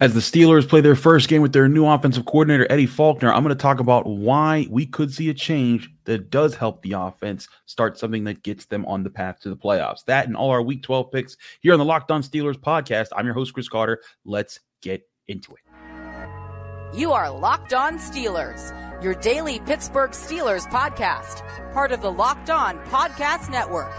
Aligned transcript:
As 0.00 0.12
the 0.12 0.18
Steelers 0.18 0.68
play 0.68 0.80
their 0.80 0.96
first 0.96 1.28
game 1.28 1.40
with 1.40 1.52
their 1.52 1.68
new 1.68 1.86
offensive 1.86 2.24
coordinator, 2.24 2.66
Eddie 2.68 2.84
Faulkner, 2.84 3.32
I'm 3.32 3.44
going 3.44 3.56
to 3.56 3.62
talk 3.62 3.78
about 3.78 4.06
why 4.06 4.66
we 4.68 4.86
could 4.86 5.14
see 5.14 5.30
a 5.30 5.34
change 5.34 5.88
that 6.04 6.30
does 6.30 6.56
help 6.56 6.82
the 6.82 6.94
offense 6.94 7.46
start 7.66 7.96
something 7.96 8.24
that 8.24 8.42
gets 8.42 8.64
them 8.64 8.84
on 8.86 9.04
the 9.04 9.10
path 9.10 9.38
to 9.42 9.50
the 9.50 9.56
playoffs. 9.56 10.04
That 10.06 10.26
and 10.26 10.36
all 10.36 10.50
our 10.50 10.62
week 10.62 10.82
12 10.82 11.12
picks 11.12 11.36
here 11.60 11.72
on 11.72 11.78
the 11.78 11.84
Locked 11.84 12.10
On 12.10 12.24
Steelers 12.24 12.56
podcast. 12.56 13.08
I'm 13.16 13.24
your 13.24 13.34
host, 13.34 13.54
Chris 13.54 13.68
Carter. 13.68 14.00
Let's 14.24 14.58
get 14.82 15.08
into 15.28 15.52
it. 15.54 16.98
You 16.98 17.12
are 17.12 17.30
Locked 17.30 17.72
On 17.72 17.96
Steelers, 17.98 18.72
your 19.00 19.14
daily 19.14 19.60
Pittsburgh 19.60 20.10
Steelers 20.10 20.68
podcast, 20.70 21.72
part 21.72 21.92
of 21.92 22.02
the 22.02 22.10
Locked 22.10 22.50
On 22.50 22.78
Podcast 22.86 23.48
Network. 23.48 23.94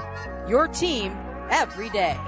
Your 0.49 0.67
team 0.67 1.13
every 1.49 1.89
day. 1.89 2.19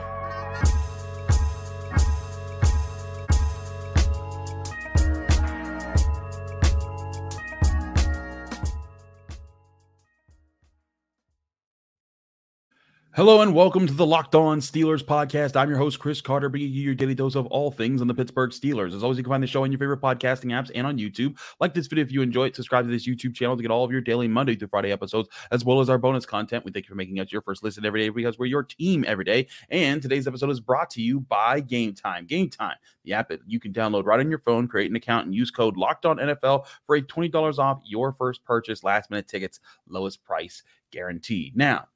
Hello 13.17 13.41
and 13.41 13.55
welcome 13.55 13.87
to 13.87 13.93
the 13.95 14.05
Locked 14.05 14.35
On 14.35 14.59
Steelers 14.59 15.03
podcast. 15.03 15.55
I'm 15.55 15.69
your 15.69 15.79
host, 15.79 15.97
Chris 15.97 16.21
Carter, 16.21 16.49
bringing 16.49 16.71
you 16.71 16.83
your 16.83 16.93
daily 16.93 17.15
dose 17.15 17.33
of 17.33 17.47
all 17.47 17.71
things 17.71 17.99
on 17.99 18.07
the 18.07 18.13
Pittsburgh 18.13 18.51
Steelers. 18.51 18.93
As 18.93 19.01
always, 19.01 19.17
you 19.17 19.23
can 19.23 19.31
find 19.31 19.41
the 19.41 19.47
show 19.47 19.63
on 19.63 19.71
your 19.71 19.79
favorite 19.79 20.01
podcasting 20.01 20.51
apps 20.51 20.69
and 20.75 20.85
on 20.85 20.99
YouTube. 20.99 21.35
Like 21.59 21.73
this 21.73 21.87
video 21.87 22.05
if 22.05 22.11
you 22.11 22.21
enjoy 22.21 22.45
it. 22.45 22.55
Subscribe 22.55 22.85
to 22.85 22.91
this 22.91 23.07
YouTube 23.07 23.33
channel 23.33 23.57
to 23.57 23.63
get 23.63 23.71
all 23.71 23.83
of 23.83 23.91
your 23.91 24.01
daily 24.01 24.27
Monday 24.27 24.55
through 24.55 24.67
Friday 24.67 24.91
episodes, 24.91 25.29
as 25.49 25.65
well 25.65 25.79
as 25.79 25.89
our 25.89 25.97
bonus 25.97 26.27
content. 26.27 26.63
We 26.63 26.71
thank 26.71 26.85
you 26.85 26.89
for 26.89 26.95
making 26.95 27.19
us 27.19 27.31
your 27.31 27.41
first 27.41 27.63
listen 27.63 27.87
every 27.87 28.01
day 28.01 28.09
because 28.09 28.37
we're 28.37 28.45
your 28.45 28.61
team 28.61 29.03
every 29.07 29.25
day. 29.25 29.47
And 29.71 29.99
today's 29.99 30.27
episode 30.27 30.51
is 30.51 30.59
brought 30.59 30.91
to 30.91 31.01
you 31.01 31.21
by 31.21 31.59
Game 31.61 31.95
Time. 31.95 32.27
Game 32.27 32.51
Time, 32.51 32.75
the 33.03 33.13
app 33.13 33.29
that 33.29 33.39
you 33.47 33.59
can 33.59 33.73
download 33.73 34.05
right 34.05 34.19
on 34.19 34.29
your 34.29 34.37
phone, 34.37 34.67
create 34.67 34.91
an 34.91 34.95
account, 34.95 35.25
and 35.25 35.33
use 35.33 35.49
code 35.49 35.75
Locked 35.75 36.05
On 36.05 36.17
NFL 36.17 36.67
for 36.85 36.95
a 36.95 37.01
$20 37.01 37.57
off 37.57 37.81
your 37.83 38.13
first 38.13 38.43
purchase. 38.45 38.83
Last 38.83 39.09
minute 39.09 39.27
tickets, 39.27 39.59
lowest 39.89 40.23
price 40.23 40.61
guaranteed. 40.91 41.57
Now, 41.57 41.87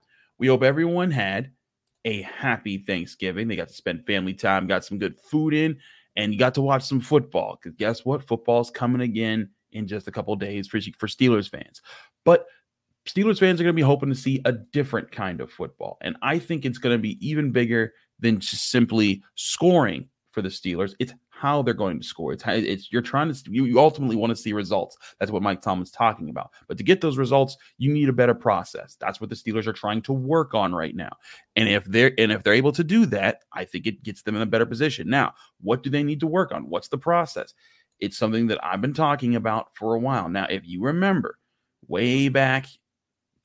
we 0.41 0.47
hope 0.47 0.63
everyone 0.63 1.11
had 1.11 1.51
a 2.03 2.23
happy 2.23 2.79
Thanksgiving. 2.79 3.47
They 3.47 3.55
got 3.55 3.67
to 3.67 3.75
spend 3.75 4.07
family 4.07 4.33
time, 4.33 4.65
got 4.65 4.83
some 4.83 4.97
good 4.97 5.19
food 5.19 5.53
in, 5.53 5.77
and 6.15 6.33
you 6.33 6.39
got 6.39 6.55
to 6.55 6.63
watch 6.63 6.81
some 6.81 6.99
football. 6.99 7.59
Because 7.61 7.77
guess 7.77 8.03
what? 8.03 8.27
Football's 8.27 8.71
coming 8.71 9.01
again 9.01 9.51
in 9.71 9.85
just 9.85 10.07
a 10.07 10.11
couple 10.11 10.35
days 10.35 10.67
for, 10.67 10.79
for 10.97 11.05
Steelers 11.05 11.47
fans. 11.47 11.83
But 12.25 12.47
Steelers 13.07 13.39
fans 13.39 13.61
are 13.61 13.63
going 13.63 13.75
to 13.75 13.79
be 13.79 13.83
hoping 13.83 14.09
to 14.09 14.15
see 14.15 14.41
a 14.43 14.51
different 14.51 15.11
kind 15.11 15.41
of 15.41 15.51
football. 15.51 15.99
And 16.01 16.17
I 16.23 16.39
think 16.39 16.65
it's 16.65 16.79
going 16.79 16.97
to 16.97 17.01
be 17.01 17.19
even 17.25 17.51
bigger 17.51 17.93
than 18.19 18.39
just 18.39 18.71
simply 18.71 19.21
scoring 19.35 20.09
for 20.31 20.41
the 20.41 20.49
Steelers. 20.49 20.95
It's 20.97 21.13
how 21.41 21.63
they're 21.63 21.73
going 21.73 21.99
to 21.99 22.05
score. 22.05 22.33
It's, 22.33 22.43
it's 22.45 22.91
you're 22.91 23.01
trying 23.01 23.33
to 23.33 23.51
you, 23.51 23.65
you 23.65 23.79
ultimately 23.79 24.15
want 24.15 24.29
to 24.29 24.35
see 24.35 24.53
results. 24.53 24.95
That's 25.19 25.31
what 25.31 25.41
Mike 25.41 25.61
Tomlin's 25.61 25.89
talking 25.89 26.29
about. 26.29 26.51
But 26.67 26.77
to 26.77 26.83
get 26.83 27.01
those 27.01 27.17
results, 27.17 27.57
you 27.79 27.91
need 27.91 28.09
a 28.09 28.13
better 28.13 28.35
process. 28.35 28.95
That's 28.99 29.19
what 29.19 29.31
the 29.31 29.35
Steelers 29.35 29.65
are 29.65 29.73
trying 29.73 30.03
to 30.03 30.13
work 30.13 30.53
on 30.53 30.75
right 30.75 30.95
now. 30.95 31.11
And 31.55 31.67
if 31.67 31.83
they're 31.85 32.13
and 32.19 32.31
if 32.31 32.43
they're 32.43 32.53
able 32.53 32.71
to 32.73 32.83
do 32.83 33.07
that, 33.07 33.39
I 33.53 33.65
think 33.65 33.87
it 33.87 34.03
gets 34.03 34.21
them 34.21 34.35
in 34.35 34.43
a 34.43 34.45
better 34.45 34.67
position. 34.67 35.09
Now, 35.09 35.33
what 35.61 35.81
do 35.81 35.89
they 35.89 36.03
need 36.03 36.19
to 36.19 36.27
work 36.27 36.51
on? 36.51 36.69
What's 36.69 36.89
the 36.89 36.99
process? 36.99 37.55
It's 37.99 38.17
something 38.17 38.45
that 38.47 38.63
I've 38.63 38.81
been 38.81 38.93
talking 38.93 39.35
about 39.35 39.69
for 39.75 39.95
a 39.95 39.99
while. 39.99 40.29
Now, 40.29 40.45
if 40.47 40.67
you 40.67 40.83
remember, 40.83 41.39
way 41.87 42.29
back 42.29 42.67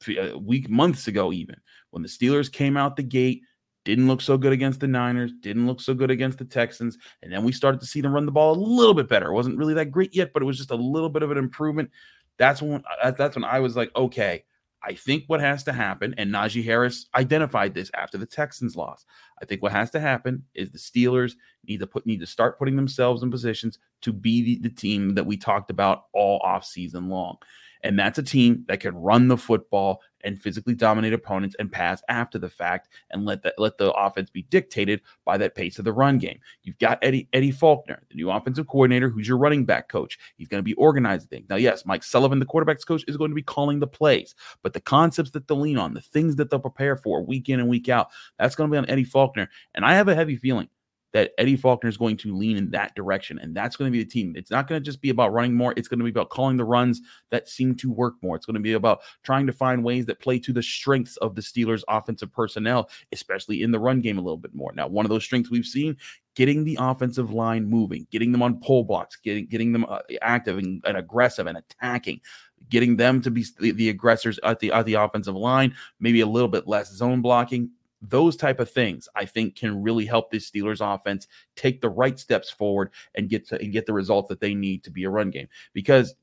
a 0.07 0.35
uh, 0.35 0.39
week 0.39 0.69
months 0.69 1.09
ago 1.09 1.33
even 1.33 1.57
when 1.91 2.03
the 2.03 2.09
Steelers 2.09 2.53
came 2.53 2.77
out 2.77 2.97
the 2.97 3.03
gate 3.03 3.41
didn't 3.87 4.09
look 4.09 4.21
so 4.21 4.37
good 4.37 4.53
against 4.53 4.81
the 4.81 4.89
Niners, 4.89 5.33
didn't 5.41 5.69
look 5.69 5.81
so 5.81 5.95
good 5.95 6.11
against 6.11 6.39
the 6.39 6.45
Texans. 6.45 6.99
And 7.23 7.33
then 7.33 7.45
we 7.45 7.53
started 7.53 7.81
to 7.81 7.87
see 7.87 8.01
them 8.01 8.13
run 8.13 8.27
the 8.27 8.33
ball 8.33 8.53
a 8.53 8.59
little 8.59 8.95
bit 8.95 9.09
better. 9.09 9.29
It 9.29 9.35
wasn't 9.35 9.57
really 9.57 9.75
that 9.75 9.93
great 9.93 10.15
yet, 10.15 10.33
but 10.33 10.43
it 10.43 10.45
was 10.45 10.59
just 10.59 10.73
a 10.73 10.77
little 10.77 11.09
bit 11.09 11.23
of 11.23 11.31
an 11.31 11.39
improvement. 11.39 11.93
That's 12.37 12.61
when 12.61 12.83
uh, 13.03 13.13
that's 13.13 13.37
when 13.37 13.45
I 13.45 13.61
was 13.61 13.77
like, 13.77 13.93
okay, 13.95 14.45
I 14.83 14.95
think 14.95 15.25
what 15.29 15.41
has 15.41 15.63
to 15.65 15.73
happen, 15.73 16.15
and 16.19 16.35
Najee 16.35 16.65
Harris 16.65 17.07
identified 17.15 17.75
this 17.75 17.91
after 17.95 18.19
the 18.19 18.27
Texans 18.27 18.77
loss. 18.77 19.07
I 19.41 19.45
think 19.45 19.63
what 19.63 19.73
has 19.73 19.91
to 19.93 20.01
happen 20.01 20.43
is 20.55 20.71
the 20.71 20.79
Steelers 20.79 21.35
need 21.67 21.79
to 21.79 21.87
put 21.87 22.07
need 22.07 22.21
to 22.21 22.27
start 22.27 22.59
putting 22.59 22.77
themselves 22.77 23.23
in 23.23 23.31
positions 23.31 23.79
to 24.03 24.13
be 24.13 24.43
the, 24.43 24.69
the 24.69 24.75
team 24.75 25.15
that 25.15 25.25
we 25.25 25.37
talked 25.37 25.71
about 25.71 26.07
all 26.13 26.41
off 26.45 26.65
season 26.65 27.09
long. 27.09 27.37
And 27.83 27.97
that's 27.97 28.19
a 28.19 28.23
team 28.23 28.65
that 28.67 28.81
can 28.81 28.97
run 28.97 29.29
the 29.29 29.37
football 29.37 30.01
and 30.27 30.41
physically 30.41 30.75
dominate 30.75 31.15
opponents 31.15 31.57
and 31.59 31.73
pass 31.73 32.03
after 32.09 32.39
the 32.39 32.51
fact 32.51 32.89
and 33.11 33.25
let 33.25 33.43
the 33.43 33.55
let 33.57 33.79
the 33.79 33.93
offense 33.93 34.29
be 34.29 34.43
dictated 34.43 35.01
by 35.25 35.39
that 35.39 35.55
pace 35.55 35.79
of 35.79 35.85
the 35.85 35.93
run 35.93 36.19
game. 36.19 36.39
You've 36.63 36.79
got 36.79 36.99
Eddie 37.01 37.29
Eddie 37.33 37.53
Faulkner, 37.53 38.03
the 38.11 38.17
new 38.17 38.31
offensive 38.31 38.67
coordinator, 38.67 39.09
who's 39.09 39.29
your 39.29 39.39
running 39.39 39.65
back 39.65 39.89
coach. 39.89 40.19
He's 40.37 40.49
going 40.49 40.59
to 40.59 40.65
be 40.65 40.75
organizing 40.75 41.29
things. 41.29 41.47
Now, 41.49 41.57
yes, 41.57 41.87
Mike 41.87 42.03
Sullivan, 42.03 42.41
the 42.41 42.47
quarterbacks 42.47 42.87
coach, 42.87 43.05
is 43.09 43.17
going 43.17 43.31
to 43.31 43.37
be 43.37 43.43
calling 43.43 43.79
the 43.79 43.87
plays, 43.87 44.35
but 44.63 44.73
the 44.73 44.81
concepts 44.81 45.31
that 45.31 45.49
they'll 45.49 45.61
lean 45.61 45.79
on, 45.79 45.95
the 45.95 46.01
things 46.01 46.37
that 46.37 46.51
they'll 46.51 46.61
prepare 46.61 46.97
for 46.97 47.23
week 47.23 47.49
in 47.49 47.61
and 47.61 47.69
week 47.69 47.89
out, 47.89 48.09
that's 48.39 48.57
going 48.57 48.69
to 48.69 48.75
be 48.75 48.79
on 48.79 48.91
Eddie 48.91 49.05
Faulkner. 49.05 49.49
And 49.75 49.85
I 49.85 49.95
have 49.95 50.09
a 50.09 50.15
heavy 50.15 50.37
feeling 50.37 50.69
that 51.17 51.33
Eddie 51.39 51.57
Faulkner 51.57 51.89
is 51.89 51.97
going 51.97 52.19
to 52.19 52.37
lean 52.37 52.59
in 52.59 52.71
that 52.73 52.95
direction. 52.95 53.39
And 53.39 53.57
that's 53.57 53.75
going 53.75 53.91
to 53.91 53.91
be 53.91 54.05
the 54.05 54.11
team. 54.11 54.35
It's 54.37 54.51
not 54.51 54.69
going 54.69 54.79
to 54.79 54.85
just 54.85 55.01
be 55.01 55.09
about 55.09 55.33
running 55.33 55.55
more. 55.55 55.73
It's 55.75 55.89
going 55.89 55.99
to 55.99 56.05
be 56.05 56.11
about 56.11 56.29
calling 56.29 56.59
the 56.59 56.65
runs 56.67 57.01
that 57.31 57.49
seem 57.49 57.75
to 57.77 57.91
work 57.91 58.17
more. 58.21 58.37
It's 58.37 58.45
going 58.45 58.53
to 58.53 58.61
be 58.61 58.75
about 58.75 59.01
trying 59.23 59.47
to 59.47 59.53
find 59.55 59.83
ways 59.83 60.05
that 60.05 60.21
play 60.21 60.39
to 60.41 60.53
the 60.53 60.63
strengths 60.63 61.17
of 61.17 61.35
the 61.35 61.41
Steelers' 61.41 61.85
offensive 61.89 62.31
personnel, 62.31 62.91
especially 63.13 63.63
in 63.63 63.71
the 63.71 63.79
run 63.81 64.03
game 64.03 64.19
a 64.19 64.21
little 64.21 64.37
bit 64.37 64.55
more. 64.55 64.75
Now, 64.75 64.89
one 64.89 65.07
of 65.07 65.09
those 65.09 65.25
strengths 65.25 65.51
we've 65.51 65.65
seen 65.65 65.97
getting 66.35 66.65
the 66.65 66.77
offensive 66.79 67.33
line 67.33 67.65
moving, 67.65 68.07
getting 68.11 68.31
them 68.31 68.43
on 68.43 68.61
pull 68.61 68.85
blocks, 68.85 69.17
getting 69.17 69.47
getting 69.47 69.73
them 69.73 69.87
uh, 69.89 70.01
active 70.21 70.59
and, 70.59 70.85
and, 70.85 70.99
aggressive 70.99 71.47
and 71.47 71.57
attacking, 71.57 72.21
getting 72.69 72.95
them 72.95 73.23
to 73.23 73.31
be 73.31 73.43
the, 73.59 73.71
the 73.73 73.89
aggressors 73.89 74.39
at 74.43 74.61
the 74.61 74.71
at 74.71 74.85
the 74.85 74.95
offensive 74.95 75.35
line, 75.35 75.75
maybe 75.99 76.21
a 76.21 76.27
little 76.27 76.49
bit 76.49 76.69
less 76.69 76.93
zone 76.93 77.23
blocking, 77.23 77.71
those 78.03 78.37
type 78.37 78.61
of 78.61 78.71
things 78.71 79.09
i 79.15 79.25
think 79.25 79.57
can 79.57 79.83
really 79.83 80.05
help 80.05 80.31
this 80.31 80.51
steelers 80.51 80.81
offense 80.81 81.27
take 81.55 81.81
the 81.81 81.89
right 81.89 82.19
steps 82.19 82.51
forward 82.51 82.91
and 83.15 83.29
get 83.29 83.47
to 83.49 83.59
and 83.61 83.73
get 83.73 83.87
the 83.87 83.93
results 83.93 84.29
that 84.29 84.41
they 84.41 84.55
need 84.55 84.85
to 84.85 84.91
be 84.91 85.05
a 85.05 85.11
run 85.11 85.31
game 85.31 85.49
because 85.73 86.15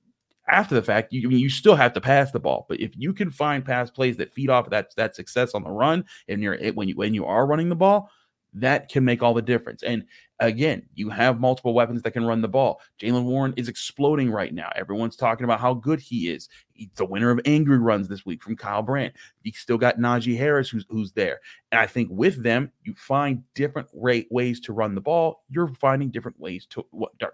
after 0.50 0.76
the 0.76 0.82
fact 0.82 1.12
you 1.12 1.28
mean 1.28 1.40
you 1.40 1.50
still 1.50 1.76
have 1.76 1.94
to 1.94 2.02
pass 2.02 2.32
the 2.32 2.40
ball 2.40 2.66
but 2.70 2.80
if 2.80 2.92
you 2.96 3.14
can 3.14 3.32
find 3.32 3.66
pass 3.66 3.90
plays 3.90 4.18
that 4.18 4.34
feed 4.34 4.50
off 4.50 4.70
that 4.70 4.94
that 4.96 5.16
success 5.16 5.54
on 5.54 5.64
the 5.64 5.72
run 5.72 6.04
and 6.28 6.44
you're 6.44 6.58
when 6.74 6.88
you 6.88 6.96
when 6.96 7.14
you 7.14 7.26
are 7.26 7.48
running 7.48 7.70
the 7.70 7.76
ball 7.76 8.10
that 8.54 8.90
can 8.90 9.04
make 9.04 9.24
all 9.24 9.34
the 9.34 9.42
difference. 9.42 9.84
And 9.84 10.06
again, 10.40 10.84
you 10.94 11.10
have 11.10 11.40
multiple 11.40 11.74
weapons 11.74 12.02
that 12.04 12.12
can 12.12 12.26
run 12.26 12.42
the 12.42 12.48
ball. 12.48 12.82
Jaylen 13.02 13.26
Warren 13.26 13.54
is 13.58 13.68
exploding 13.68 14.30
right 14.30 14.54
now. 14.54 14.70
Everyone's 14.76 15.16
talking 15.16 15.44
about 15.44 15.60
how 15.60 15.74
good 15.74 16.00
he 16.00 16.30
is. 16.30 16.50
The 16.96 17.06
winner 17.06 17.30
of 17.30 17.40
angry 17.46 17.78
runs 17.78 18.08
this 18.08 18.26
week 18.26 18.42
from 18.42 18.56
Kyle 18.56 18.82
Brandt. 18.82 19.14
You 19.44 19.52
still 19.54 19.78
got 19.78 19.98
Najee 19.98 20.38
Harris 20.38 20.70
who's 20.70 20.86
who's 20.90 21.12
there. 21.12 21.40
And 21.72 21.80
I 21.80 21.88
think 21.88 22.10
with 22.12 22.44
them, 22.44 22.72
you 22.84 22.94
find 22.96 23.44
different 23.56 23.88
rate 23.94 24.28
ways 24.30 24.60
to 24.62 24.74
run 24.74 24.96
the 24.96 25.02
ball. 25.02 25.44
You're 25.50 25.68
finding 25.68 26.10
different 26.10 26.40
ways 26.40 26.68
to 26.68 26.86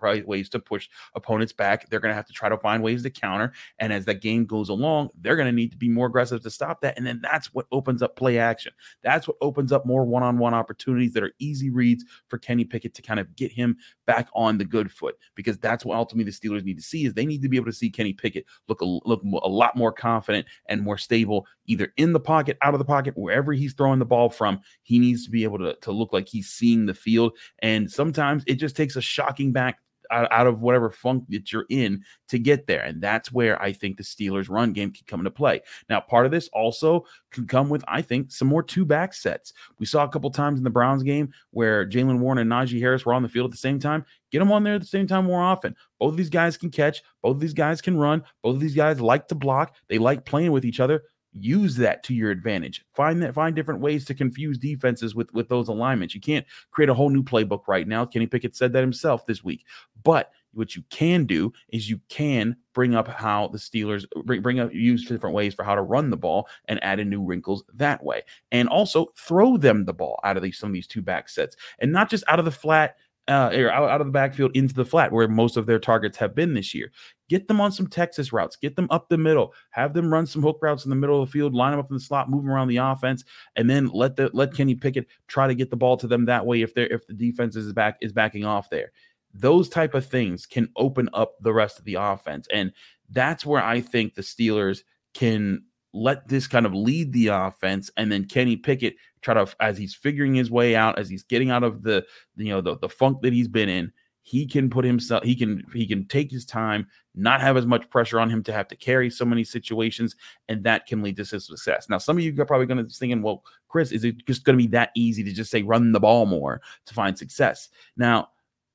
right 0.01 0.25
ways 0.27 0.49
to 0.49 0.59
push 0.59 0.89
opponents 1.15 1.53
back. 1.53 1.89
They're 1.89 1.99
going 1.99 2.11
to 2.11 2.15
have 2.15 2.27
to 2.27 2.33
try 2.33 2.49
to 2.49 2.57
find 2.57 2.81
ways 2.81 3.03
to 3.03 3.09
counter. 3.09 3.53
And 3.79 3.91
as 3.91 4.05
that 4.05 4.21
game 4.21 4.45
goes 4.45 4.69
along, 4.69 5.09
they're 5.19 5.35
going 5.35 5.47
to 5.47 5.51
need 5.51 5.71
to 5.71 5.77
be 5.77 5.89
more 5.89 6.07
aggressive 6.07 6.41
to 6.43 6.49
stop 6.49 6.81
that. 6.81 6.97
And 6.97 7.05
then 7.05 7.19
that's 7.21 7.53
what 7.53 7.65
opens 7.71 8.01
up 8.01 8.15
play 8.15 8.37
action. 8.39 8.71
That's 9.03 9.27
what 9.27 9.37
opens 9.41 9.71
up 9.71 9.85
more 9.85 10.05
one-on-one 10.05 10.53
opportunities 10.53 11.13
that 11.13 11.23
are 11.23 11.33
easy 11.39 11.69
reads 11.69 12.05
for 12.27 12.37
Kenny 12.37 12.65
Pickett 12.65 12.93
to 12.95 13.01
kind 13.01 13.19
of 13.19 13.35
get 13.35 13.51
him 13.51 13.77
back 14.05 14.29
on 14.33 14.57
the 14.57 14.65
good 14.65 14.91
foot. 14.91 15.17
Because 15.35 15.57
that's 15.57 15.83
what 15.83 15.97
ultimately 15.97 16.31
the 16.31 16.37
Steelers 16.37 16.63
need 16.63 16.77
to 16.77 16.83
see 16.83 17.05
is 17.05 17.13
they 17.13 17.25
need 17.25 17.41
to 17.41 17.49
be 17.49 17.57
able 17.57 17.65
to 17.65 17.73
see 17.73 17.89
Kenny 17.89 18.13
Pickett 18.13 18.45
look 18.67 18.79
look 18.81 19.23
a 19.33 19.47
lot 19.47 19.75
more 19.75 19.91
confident 19.91 20.45
and 20.67 20.81
more 20.81 20.97
stable, 20.97 21.45
either 21.65 21.93
in 21.97 22.13
the 22.13 22.19
pocket, 22.19 22.57
out 22.61 22.73
of 22.73 22.79
the 22.79 22.85
pocket, 22.85 23.13
wherever 23.17 23.53
he's 23.53 23.73
throwing 23.73 23.99
the 23.99 24.05
ball 24.05 24.29
from. 24.29 24.59
He 24.83 24.99
needs 24.99 25.25
to 25.25 25.31
be 25.31 25.43
able 25.43 25.59
to, 25.59 25.75
to 25.81 25.91
look 25.91 26.13
like 26.13 26.27
he's 26.27 26.49
seeing 26.49 26.85
the 26.85 26.93
field. 26.93 27.37
And 27.59 27.89
sometimes 27.89 28.43
it 28.47 28.55
just 28.55 28.75
takes 28.75 28.95
a 28.95 29.01
shocking 29.01 29.51
back 29.51 29.79
out, 30.11 30.47
of 30.47 30.61
whatever 30.61 30.89
funk 30.89 31.25
that 31.29 31.51
you're 31.51 31.65
in 31.69 32.03
to 32.29 32.39
get 32.39 32.67
there. 32.67 32.83
And 32.83 33.01
that's 33.01 33.31
where 33.31 33.61
I 33.61 33.73
think 33.73 33.97
the 33.97 34.03
Steelers' 34.03 34.49
run 34.49 34.73
game 34.73 34.91
can 34.91 35.03
come 35.07 35.19
into 35.19 35.31
play. 35.31 35.61
Now, 35.89 35.99
part 36.01 36.25
of 36.25 36.31
this 36.31 36.47
also 36.49 37.05
can 37.31 37.47
come 37.47 37.69
with, 37.69 37.83
I 37.87 38.01
think, 38.01 38.31
some 38.31 38.47
more 38.47 38.63
two 38.63 38.85
back 38.85 39.13
sets. 39.13 39.53
We 39.79 39.85
saw 39.85 40.03
a 40.03 40.09
couple 40.09 40.31
times 40.31 40.59
in 40.59 40.63
the 40.63 40.69
Browns 40.69 41.03
game 41.03 41.31
where 41.51 41.87
Jaylen 41.87 42.19
Warren 42.19 42.39
and 42.39 42.49
Najee 42.49 42.79
Harris 42.79 43.05
were 43.05 43.13
on 43.13 43.23
the 43.23 43.29
field 43.29 43.45
at 43.45 43.51
the 43.51 43.57
same 43.57 43.79
time. 43.79 44.05
Get 44.31 44.39
them 44.39 44.51
on 44.51 44.63
there 44.63 44.75
at 44.75 44.81
the 44.81 44.87
same 44.87 45.07
time 45.07 45.25
more 45.25 45.41
often. 45.41 45.75
Both 45.99 46.11
of 46.11 46.17
these 46.17 46.29
guys 46.29 46.57
can 46.57 46.69
catch. 46.69 47.01
Both 47.21 47.35
of 47.35 47.41
these 47.41 47.53
guys 47.53 47.81
can 47.81 47.97
run. 47.97 48.23
Both 48.43 48.55
of 48.55 48.61
these 48.61 48.75
guys 48.75 49.01
like 49.01 49.27
to 49.29 49.35
block. 49.35 49.75
They 49.87 49.97
like 49.97 50.25
playing 50.25 50.51
with 50.51 50.65
each 50.65 50.79
other 50.79 51.03
use 51.43 51.75
that 51.77 52.03
to 52.03 52.13
your 52.13 52.31
advantage. 52.31 52.85
Find 52.93 53.21
that 53.23 53.33
find 53.33 53.55
different 53.55 53.81
ways 53.81 54.05
to 54.05 54.13
confuse 54.13 54.57
defenses 54.57 55.15
with 55.15 55.33
with 55.33 55.49
those 55.49 55.67
alignments. 55.67 56.15
You 56.15 56.21
can't 56.21 56.45
create 56.71 56.89
a 56.89 56.93
whole 56.93 57.09
new 57.09 57.23
playbook 57.23 57.67
right 57.67 57.87
now. 57.87 58.05
Kenny 58.05 58.27
pickett 58.27 58.55
said 58.55 58.73
that 58.73 58.81
himself 58.81 59.25
this 59.25 59.43
week. 59.43 59.65
But 60.03 60.31
what 60.53 60.75
you 60.75 60.83
can 60.89 61.25
do 61.25 61.53
is 61.69 61.89
you 61.89 61.99
can 62.09 62.55
bring 62.73 62.95
up 62.95 63.07
how 63.07 63.47
the 63.49 63.57
Steelers 63.57 64.05
bring, 64.25 64.41
bring 64.41 64.59
up 64.59 64.73
use 64.73 65.05
different 65.05 65.35
ways 65.35 65.53
for 65.53 65.63
how 65.63 65.75
to 65.75 65.81
run 65.81 66.09
the 66.09 66.17
ball 66.17 66.47
and 66.65 66.83
add 66.83 66.99
in 66.99 67.09
new 67.09 67.23
wrinkles 67.23 67.63
that 67.75 68.03
way. 68.03 68.23
And 68.51 68.67
also 68.67 69.07
throw 69.15 69.57
them 69.57 69.85
the 69.85 69.93
ball 69.93 70.19
out 70.23 70.37
of 70.37 70.43
these 70.43 70.57
some 70.57 70.69
of 70.69 70.73
these 70.73 70.87
two 70.87 71.01
back 71.01 71.29
sets. 71.29 71.55
And 71.79 71.91
not 71.91 72.09
just 72.09 72.23
out 72.27 72.39
of 72.39 72.45
the 72.45 72.51
flat 72.51 72.95
uh, 73.29 73.51
or 73.53 73.71
out, 73.71 73.89
out 73.89 74.01
of 74.01 74.07
the 74.07 74.11
backfield 74.11 74.55
into 74.55 74.73
the 74.73 74.83
flat 74.83 75.11
where 75.11 75.27
most 75.27 75.55
of 75.55 75.67
their 75.67 75.79
targets 75.79 76.17
have 76.17 76.33
been 76.33 76.53
this 76.53 76.73
year. 76.73 76.91
Get 77.29 77.47
them 77.47 77.61
on 77.61 77.71
some 77.71 77.87
Texas 77.87 78.33
routes, 78.33 78.55
get 78.55 78.75
them 78.75 78.87
up 78.89 79.07
the 79.07 79.17
middle, 79.17 79.53
have 79.69 79.93
them 79.93 80.11
run 80.11 80.25
some 80.25 80.41
hook 80.41 80.57
routes 80.61 80.83
in 80.83 80.89
the 80.89 80.95
middle 80.95 81.21
of 81.21 81.29
the 81.29 81.31
field, 81.31 81.53
line 81.53 81.71
them 81.71 81.79
up 81.79 81.91
in 81.91 81.95
the 81.95 82.01
slot, 82.01 82.29
move 82.29 82.43
them 82.43 82.51
around 82.51 82.69
the 82.69 82.77
offense, 82.77 83.23
and 83.55 83.69
then 83.69 83.87
let 83.87 84.15
the 84.15 84.31
let 84.33 84.53
Kenny 84.53 84.73
Pickett 84.73 85.07
try 85.27 85.47
to 85.47 85.53
get 85.53 85.69
the 85.69 85.77
ball 85.77 85.95
to 85.97 86.07
them 86.07 86.25
that 86.25 86.45
way 86.45 86.61
if 86.63 86.73
they're 86.73 86.87
if 86.87 87.05
the 87.05 87.13
defense 87.13 87.55
is 87.55 87.71
back 87.71 87.97
is 88.01 88.11
backing 88.11 88.45
off 88.45 88.69
there. 88.71 88.91
Those 89.31 89.69
type 89.69 89.93
of 89.93 90.07
things 90.07 90.47
can 90.47 90.69
open 90.75 91.07
up 91.13 91.35
the 91.41 91.53
rest 91.53 91.77
of 91.77 91.85
the 91.85 91.95
offense. 91.95 92.47
And 92.51 92.73
that's 93.11 93.45
where 93.45 93.63
I 93.63 93.79
think 93.79 94.15
the 94.15 94.23
Steelers 94.23 94.81
can 95.13 95.63
let 95.93 96.27
this 96.27 96.47
kind 96.47 96.65
of 96.65 96.73
lead 96.73 97.11
the 97.13 97.27
offense 97.27 97.89
and 97.97 98.11
then 98.11 98.25
Kenny 98.25 98.55
Pickett 98.55 98.95
try 99.21 99.33
to 99.33 99.47
as 99.59 99.77
he's 99.77 99.95
figuring 99.95 100.35
his 100.35 100.51
way 100.51 100.75
out 100.75 100.99
as 100.99 101.09
he's 101.09 101.23
getting 101.23 101.49
out 101.49 101.63
of 101.63 101.83
the 101.83 102.05
you 102.35 102.49
know 102.49 102.61
the, 102.61 102.77
the 102.77 102.89
funk 102.89 103.21
that 103.21 103.33
he's 103.33 103.47
been 103.47 103.69
in 103.69 103.91
he 104.21 104.45
can 104.45 104.69
put 104.69 104.85
himself 104.85 105.23
he 105.23 105.35
can 105.35 105.63
he 105.73 105.87
can 105.87 106.05
take 106.05 106.29
his 106.29 106.45
time 106.45 106.87
not 107.15 107.41
have 107.41 107.57
as 107.57 107.65
much 107.65 107.89
pressure 107.89 108.19
on 108.19 108.29
him 108.29 108.43
to 108.43 108.53
have 108.53 108.67
to 108.67 108.75
carry 108.75 109.09
so 109.09 109.25
many 109.25 109.43
situations 109.43 110.15
and 110.47 110.63
that 110.63 110.85
can 110.85 111.01
lead 111.01 111.17
to 111.17 111.25
success. 111.25 111.89
Now 111.89 111.97
some 111.97 112.17
of 112.17 112.23
you 112.23 112.39
are 112.39 112.45
probably 112.45 112.67
going 112.67 112.77
to 112.77 112.83
be 112.83 112.93
thinking 112.93 113.21
well 113.23 113.43
chris 113.67 113.91
is 113.91 114.03
it 114.03 114.25
just 114.27 114.43
going 114.43 114.57
to 114.57 114.63
be 114.63 114.69
that 114.69 114.91
easy 114.95 115.23
to 115.23 115.33
just 115.33 115.49
say 115.49 115.63
run 115.63 115.91
the 115.91 115.99
ball 115.99 116.27
more 116.27 116.61
to 116.85 116.93
find 116.93 117.17
success? 117.17 117.69
Now 117.97 118.29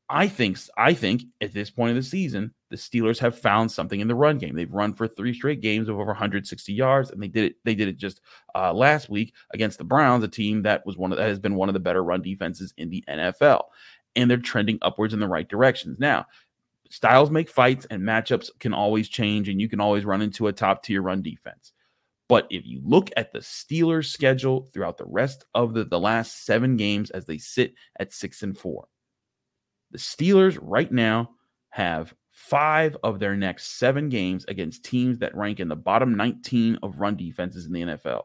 I 0.09 0.27
think 0.29 0.59
I 0.77 0.95
think 0.95 1.23
at 1.41 1.53
this 1.53 1.71
point 1.71 1.91
of 1.91 1.97
the 1.97 2.03
season, 2.03 2.53
the 2.75 2.81
Steelers 2.81 3.21
have 3.21 3.39
found 3.39 3.71
something 3.71 4.01
in 4.01 4.09
the 4.09 4.17
run 4.17 4.37
game. 4.37 4.57
They've 4.57 4.73
run 4.73 4.95
for 4.95 5.07
three 5.07 5.33
straight 5.33 5.61
games 5.61 5.89
of 5.89 5.95
over 5.95 6.07
160 6.07 6.73
yards, 6.73 7.13
and 7.13 7.23
they 7.23 7.29
did 7.29 7.45
it. 7.45 7.57
They 7.63 7.77
did 7.77 7.87
it 7.87 7.97
just 7.97 8.21
uh, 8.57 8.73
last 8.73 9.09
week 9.09 9.33
against 9.53 9.79
the 9.79 9.85
Browns, 9.85 10.25
a 10.25 10.29
team 10.29 10.63
that 10.63 10.85
was 10.85 10.97
one 10.97 11.13
of 11.13 11.19
that 11.19 11.29
has 11.29 11.39
been 11.39 11.55
one 11.55 11.69
of 11.69 11.73
the 11.73 11.79
better 11.79 12.03
run 12.03 12.21
defenses 12.21 12.75
in 12.77 12.91
the 12.91 13.05
NFL, 13.09 13.67
and 14.17 14.29
they're 14.29 14.39
trending 14.39 14.81
upwards 14.83 15.15
in 15.15 15.21
the 15.21 15.29
right 15.29 15.49
directions. 15.49 16.01
Now, 16.01 16.27
styles 16.91 17.31
make 17.31 17.49
fights, 17.49 17.87
and 17.91 18.03
matchups 18.03 18.51
can 18.59 18.75
always 18.75 19.09
change, 19.09 19.49
and 19.49 19.61
you 19.61 19.69
can 19.69 19.81
always 19.81 20.05
run 20.05 20.21
into 20.21 20.49
a 20.49 20.53
top 20.53 20.83
tier 20.83 21.01
run 21.01 21.23
defense. 21.23 21.73
But 22.29 22.49
if 22.51 22.67
you 22.67 22.81
look 22.85 23.11
at 23.17 23.33
the 23.33 23.39
Steelers' 23.39 24.07
schedule 24.07 24.69
throughout 24.73 24.99
the 24.99 25.07
rest 25.07 25.45
of 25.55 25.75
the, 25.75 25.85
the 25.85 26.01
last 26.01 26.45
seven 26.45 26.77
games 26.77 27.11
as 27.11 27.25
they 27.25 27.39
sit 27.39 27.75
at 28.01 28.13
six 28.13 28.43
and 28.43 28.59
four, 28.59 28.89
the 29.93 29.99
Steelers 29.99 30.59
right 30.61 30.91
now 30.91 31.31
have 31.71 32.13
five 32.35 32.97
of 33.05 33.21
their 33.21 33.37
next 33.37 33.79
seven 33.79 34.09
games 34.09 34.45
against 34.49 34.85
teams 34.85 35.19
that 35.19 35.35
rank 35.37 35.61
in 35.61 35.69
the 35.69 35.77
bottom 35.77 36.15
19 36.17 36.79
of 36.83 36.99
run 36.99 37.17
defenses 37.17 37.67
in 37.67 37.73
the 37.73 37.83
NFL. 37.83 38.23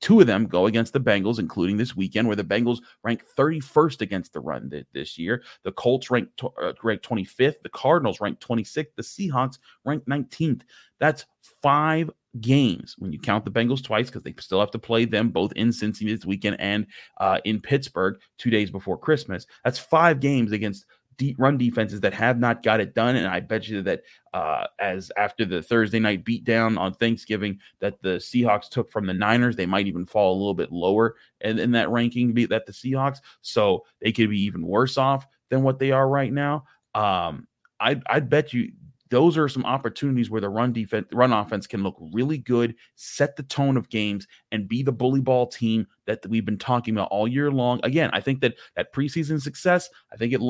Two 0.00 0.20
of 0.20 0.26
them 0.26 0.46
go 0.46 0.66
against 0.66 0.92
the 0.92 1.00
Bengals, 1.00 1.38
including 1.38 1.76
this 1.76 1.94
weekend, 1.94 2.26
where 2.26 2.34
the 2.34 2.42
Bengals 2.42 2.80
rank 3.04 3.22
31st 3.38 4.00
against 4.00 4.32
the 4.32 4.40
run 4.40 4.68
th- 4.68 4.86
this 4.92 5.16
year. 5.16 5.44
The 5.62 5.70
Colts 5.70 6.10
rank, 6.10 6.28
to- 6.38 6.48
uh, 6.60 6.72
rank 6.82 7.02
25th. 7.02 7.62
The 7.62 7.68
Cardinals 7.68 8.20
rank 8.20 8.40
26th. 8.40 8.96
The 8.96 9.02
Seahawks 9.02 9.58
rank 9.84 10.04
19th. 10.06 10.62
That's 10.98 11.24
five 11.62 12.10
games 12.40 12.96
when 12.98 13.12
you 13.12 13.18
count 13.20 13.44
the 13.44 13.50
Bengals 13.50 13.84
twice 13.84 14.06
because 14.06 14.22
they 14.22 14.34
still 14.40 14.58
have 14.58 14.70
to 14.72 14.78
play 14.78 15.04
them 15.04 15.28
both 15.28 15.52
in 15.52 15.70
Cincinnati 15.72 16.16
this 16.16 16.24
weekend 16.24 16.56
and 16.58 16.86
uh, 17.18 17.38
in 17.44 17.60
Pittsburgh 17.60 18.18
two 18.38 18.50
days 18.50 18.70
before 18.72 18.98
Christmas. 18.98 19.46
That's 19.62 19.78
five 19.78 20.18
games 20.18 20.50
against 20.50 20.86
deep 21.16 21.36
run 21.38 21.58
defenses 21.58 22.00
that 22.00 22.14
have 22.14 22.38
not 22.38 22.62
got 22.62 22.80
it 22.80 22.94
done. 22.94 23.16
And 23.16 23.26
I 23.26 23.40
bet 23.40 23.68
you 23.68 23.82
that 23.82 24.02
uh, 24.34 24.66
as 24.78 25.10
after 25.16 25.44
the 25.44 25.62
Thursday 25.62 25.98
night 25.98 26.24
beatdown 26.24 26.78
on 26.78 26.94
Thanksgiving 26.94 27.58
that 27.80 28.00
the 28.02 28.16
Seahawks 28.16 28.68
took 28.68 28.90
from 28.90 29.06
the 29.06 29.14
Niners, 29.14 29.56
they 29.56 29.66
might 29.66 29.86
even 29.86 30.06
fall 30.06 30.32
a 30.32 30.38
little 30.38 30.54
bit 30.54 30.72
lower 30.72 31.16
in, 31.40 31.58
in 31.58 31.72
that 31.72 31.90
ranking 31.90 32.32
be 32.32 32.46
that 32.46 32.66
the 32.66 32.72
Seahawks. 32.72 33.18
So 33.40 33.84
they 34.00 34.12
could 34.12 34.30
be 34.30 34.42
even 34.42 34.66
worse 34.66 34.98
off 34.98 35.26
than 35.50 35.62
what 35.62 35.78
they 35.78 35.90
are 35.90 36.08
right 36.08 36.32
now. 36.32 36.64
Um, 36.94 37.46
I 37.80 38.00
I 38.06 38.20
bet 38.20 38.52
you 38.52 38.72
those 39.12 39.36
are 39.36 39.46
some 39.46 39.66
opportunities 39.66 40.30
where 40.30 40.40
the 40.40 40.48
run 40.48 40.72
defense, 40.72 41.06
run 41.12 41.34
offense 41.34 41.66
can 41.66 41.82
look 41.82 41.98
really 42.14 42.38
good, 42.38 42.74
set 42.94 43.36
the 43.36 43.42
tone 43.42 43.76
of 43.76 43.90
games, 43.90 44.26
and 44.52 44.66
be 44.66 44.82
the 44.82 44.90
bully 44.90 45.20
ball 45.20 45.46
team 45.46 45.86
that 46.06 46.26
we've 46.26 46.46
been 46.46 46.56
talking 46.56 46.94
about 46.94 47.08
all 47.10 47.28
year 47.28 47.50
long. 47.50 47.78
Again, 47.82 48.08
I 48.14 48.22
think 48.22 48.40
that 48.40 48.54
that 48.74 48.94
preseason 48.94 49.38
success, 49.38 49.90
I 50.10 50.16
think 50.16 50.32
it, 50.32 50.40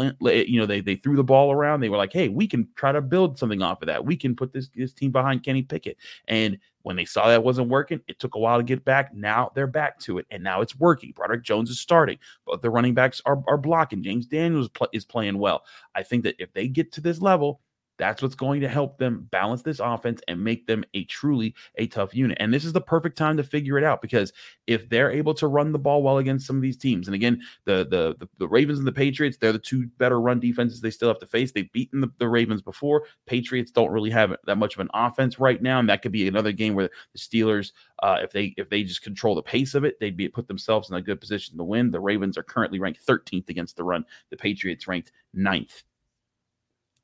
you 0.49 0.61
know, 0.61 0.67
they 0.67 0.81
they 0.81 0.95
threw 0.95 1.17
the 1.17 1.25
ball 1.25 1.51
around. 1.51 1.81
They 1.81 1.89
were 1.89 1.97
like, 1.97 2.13
hey, 2.13 2.29
we 2.29 2.47
can 2.47 2.69
try 2.77 2.93
to 2.93 3.01
build 3.03 3.37
something 3.37 3.63
off 3.63 3.83
of 3.83 3.89
that. 3.89 4.07
We 4.07 4.17
can 4.17 4.37
put 4.37 4.53
this 4.53 4.71
this 4.77 4.93
team 4.93 5.11
behind 5.11 5.43
Kenny 5.43 5.63
Pickett. 5.63 5.97
And 6.29 6.57
when 6.83 6.95
they 6.95 7.05
saw 7.05 7.27
that 7.27 7.43
wasn't 7.43 7.69
working, 7.69 8.01
it 8.07 8.21
took 8.21 8.37
a 8.37 8.39
while 8.39 8.59
to 8.59 8.63
get 8.63 8.85
back. 8.85 9.13
Now 9.13 9.51
they're 9.57 9.67
back 9.67 9.99
to 10.01 10.19
it, 10.19 10.27
and 10.31 10.41
now 10.41 10.61
it's 10.61 10.79
working. 10.79 11.11
Broderick 11.17 11.43
Jones 11.43 11.69
is 11.69 11.81
starting, 11.81 12.19
but 12.47 12.63
the 12.63 12.71
running 12.71 12.95
backs 12.95 13.21
are, 13.27 13.43
are 13.49 13.59
blocking. 13.59 14.05
James 14.05 14.27
Daniels 14.27 14.71
is 14.93 15.05
playing 15.05 15.39
well. 15.39 15.65
I 15.97 16.05
think 16.05 16.23
that 16.23 16.37
if 16.39 16.53
they 16.53 16.69
get 16.69 16.93
to 16.93 17.01
this 17.01 17.21
level, 17.21 17.61
that's 17.99 18.23
what's 18.23 18.35
going 18.35 18.61
to 18.61 18.69
help 18.69 18.99
them 18.99 19.29
balance 19.31 19.63
this 19.63 19.81
offense 19.81 20.21
and 20.29 20.43
make 20.43 20.67
them 20.67 20.85
a 20.95 21.05
truly 21.05 21.55
a 21.77 21.87
tough 21.87 22.15
unit. 22.15 22.37
And 22.41 22.53
this 22.53 22.65
is 22.65 22.73
the 22.73 22.81
perfect 22.81 23.17
time 23.17 23.37
to 23.37 23.45
figure 23.45 23.79
it 23.79 23.85
out 23.85 24.03
because 24.03 24.33
if 24.67 24.89
they're 24.89 25.11
able 25.11 25.35
to 25.35 25.47
run 25.47 25.73
the 25.73 25.79
ball 25.79 26.03
well 26.03 26.19
against 26.19 26.47
some 26.47 26.57
of 26.57 26.63
these 26.63 26.77
teams, 26.77 27.09
and 27.09 27.15
again, 27.15 27.41
the 27.65 27.87
the 27.89 28.17
the, 28.19 28.29
the 28.39 28.49
Ravens 28.49 28.79
and 28.79 28.87
the 28.87 28.93
Patriots, 28.93 29.37
they're 29.37 29.53
the 29.53 29.59
two 29.59 29.87
better 29.99 30.21
run 30.21 30.41
defenses 30.41 30.81
they 30.81 30.91
still 30.91 31.09
have 31.09 31.19
to 31.21 31.27
face. 31.27 31.53
They've 31.53 31.71
beaten 31.73 32.01
the, 32.01 32.11
the 32.19 32.29
Ravens 32.29 32.63
before. 32.63 33.05
Patriots 33.27 33.71
don't 33.71 33.91
really 33.91 34.11
have 34.11 34.35
that 34.47 34.57
much 34.57 34.75
of 34.75 34.81
an 34.81 34.91
offense 34.95 35.39
right 35.39 35.61
now, 35.61 35.79
and 35.79 35.89
that 35.89 36.03
could 36.03 36.13
be 36.13 36.27
another 36.29 36.53
game 36.53 36.75
where 36.75 36.91
the 37.13 37.19
Steelers, 37.19 37.73
uh, 38.03 38.19
if 38.23 38.33
they 38.33 38.55
if 38.57 38.69
they 38.69 38.83
just 38.83 39.03
control 39.03 39.35
the 39.35 39.43
pace 39.43 39.75
of 39.75 39.85
it, 39.85 39.99
they'd 40.01 40.17
be 40.17 40.29
put 40.29 40.49
themselves 40.49 40.91
in 40.91 40.97
a 40.97 41.03
good 41.03 41.21
position 41.21 41.57
to 41.57 41.65
win. 41.65 41.91
The 41.91 42.01
Ravens 42.01 42.39
are 42.39 42.43
currently 42.43 42.81
ranked 42.81 43.05
13th 43.07 43.49
against 43.49 43.77
the 43.77 43.85
run. 43.85 44.05
The 44.31 44.37
Patriots 44.37 44.89
ranked 44.89 45.13
9th 45.37 45.83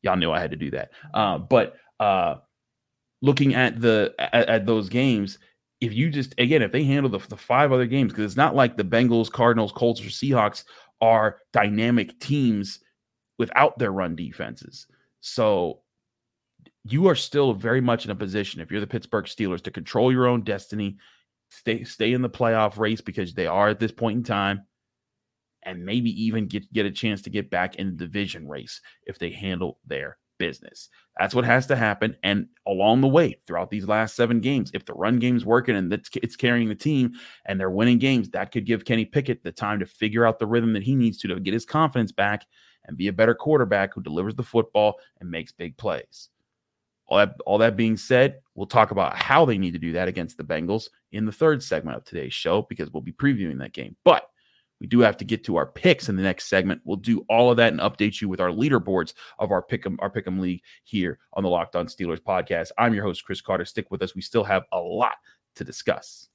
y'all 0.03 0.17
knew 0.17 0.31
I 0.31 0.41
had 0.41 0.51
to 0.51 0.57
do 0.57 0.71
that. 0.71 0.91
Uh, 1.13 1.39
but 1.39 1.77
uh, 2.01 2.37
looking 3.23 3.55
at 3.55 3.81
the 3.81 4.15
at, 4.19 4.49
at, 4.49 4.67
those 4.67 4.89
games, 4.89 5.39
if 5.81 5.93
you 5.93 6.11
just 6.11 6.35
again, 6.39 6.63
if 6.63 6.73
they 6.73 6.85
handle 6.85 7.11
the, 7.11 7.19
the 7.29 7.37
five 7.37 7.73
other 7.73 7.87
games, 7.87 8.13
because 8.13 8.25
it's 8.25 8.37
not 8.37 8.55
like 8.55 8.77
the 8.77 8.85
Bengals, 8.85 9.31
Cardinals, 9.31 9.73
Colts, 9.73 10.01
or 10.01 10.05
Seahawks 10.05 10.65
are 11.01 11.39
dynamic 11.53 12.19
teams 12.21 12.81
without 13.39 13.79
their 13.79 13.93
run 13.93 14.17
defenses. 14.17 14.87
So 15.21 15.81
you 16.85 17.09
are 17.09 17.15
still 17.15 17.53
very 17.53 17.81
much 17.81 18.05
in 18.05 18.11
a 18.11 18.17
position 18.17 18.61
if 18.61 18.71
you're 18.71 18.81
the 18.81 18.87
Pittsburgh 18.87 19.27
Steelers 19.27 19.63
to 19.63 19.71
control 19.71 20.11
your 20.13 20.27
own 20.27 20.43
destiny, 20.43 20.97
stay 21.51 21.85
stay 21.85 22.13
in 22.13 22.23
the 22.23 22.31
playoff 22.31 22.79
race 22.79 23.01
because 23.01 23.35
they 23.35 23.47
are 23.47 23.69
at 23.69 23.81
this 23.81 23.93
point 23.93 24.19
in 24.19 24.25
time 24.25 24.63
and 25.69 25.85
maybe 25.85 26.11
even 26.23 26.47
get, 26.47 26.73
get 26.73 26.87
a 26.87 26.91
chance 26.91 27.21
to 27.23 27.31
get 27.31 27.51
back 27.51 27.77
in 27.77 27.91
the 27.91 28.05
division 28.05 28.49
race 28.49 28.81
if 29.07 29.19
they 29.19 29.31
handle 29.31 29.79
their 29.87 30.17
business. 30.39 30.89
That's 31.19 31.35
what 31.35 31.45
has 31.45 31.67
to 31.67 31.77
happen. 31.77 32.17
And 32.23 32.47
along 32.67 33.03
the 33.03 33.09
way, 33.09 33.39
throughout 33.47 33.71
these 33.71 33.87
last 33.87 34.17
seven 34.17 34.41
games, 34.41 34.71
if 34.73 34.87
the 34.87 34.95
run 34.95 35.19
game's 35.19 35.45
working 35.45 35.77
and 35.77 35.93
it's, 35.93 36.37
carrying 36.37 36.69
the 36.69 36.75
team 36.75 37.13
and 37.45 37.61
they're 37.61 37.71
winning 37.71 37.99
games, 37.99 38.31
that 38.31 38.51
could 38.51 38.65
give 38.65 38.87
Kenny 38.87 39.05
Pickett 39.05 39.45
the 39.45 39.53
time 39.53 39.79
to 39.81 39.87
figure 39.87 40.25
out 40.25 40.39
the 40.39 40.47
rhythm 40.47 40.73
that 40.73 40.83
he 40.83 40.95
needs 40.95 41.19
to 41.19 41.29
to 41.29 41.39
get 41.39 41.53
his 41.53 41.67
confidence 41.67 42.13
back 42.13 42.47
and 42.87 42.97
be 42.97 43.09
a 43.09 43.13
better 43.13 43.35
quarterback 43.35 43.93
who 43.93 44.01
delivers 44.01 44.37
the 44.37 44.43
football 44.43 44.95
and 45.21 45.31
makes 45.31 45.53
big 45.53 45.77
plays. 45.77 46.31
All 47.09 47.19
that, 47.19 47.35
all 47.45 47.59
that 47.59 47.77
being 47.77 47.97
said, 47.99 48.41
we'll 48.55 48.67
talk 48.67 48.91
about 48.91 49.17
how 49.17 49.45
they 49.45 49.59
need 49.59 49.73
to 49.73 49.79
do 49.79 49.93
that 49.93 50.09
against 50.09 50.39
the 50.39 50.45
Bengals 50.45 50.89
in 51.13 51.27
the 51.27 51.33
third 51.33 51.63
segment 51.63 51.97
of 51.97 52.05
today's 52.05 52.35
show 52.35 52.63
because 52.63 52.91
we'll 52.91 53.03
be 53.03 53.13
previewing 53.13 53.59
that 53.59 53.73
game. 53.75 53.97
But 54.05 54.29
we 54.81 54.87
do 54.87 55.01
have 55.01 55.17
to 55.19 55.25
get 55.25 55.45
to 55.45 55.57
our 55.57 55.67
picks 55.67 56.09
in 56.09 56.17
the 56.17 56.23
next 56.23 56.47
segment. 56.47 56.81
We'll 56.85 56.97
do 56.97 57.25
all 57.29 57.51
of 57.51 57.57
that 57.57 57.73
and 57.73 57.81
update 57.81 58.21
you 58.21 58.29
with 58.29 58.41
our 58.41 58.51
leaderboards 58.51 59.15
of 59.39 59.51
our 59.51 59.63
pick'em 59.63 59.97
our 60.01 60.11
pick'em 60.11 60.41
league 60.41 60.63
here 60.85 61.19
on 61.33 61.43
the 61.43 61.49
Locked 61.49 61.77
On 61.77 61.87
Steelers 61.87 62.21
podcast. 62.21 62.71
I'm 62.79 62.95
your 62.95 63.05
host 63.05 63.25
Chris 63.25 63.41
Carter. 63.41 63.65
Stick 63.65 63.91
with 63.91 64.03
us. 64.03 64.15
We 64.15 64.23
still 64.23 64.45
have 64.45 64.65
a 64.73 64.79
lot 64.79 65.17
to 65.57 65.65
discuss. 65.65 66.29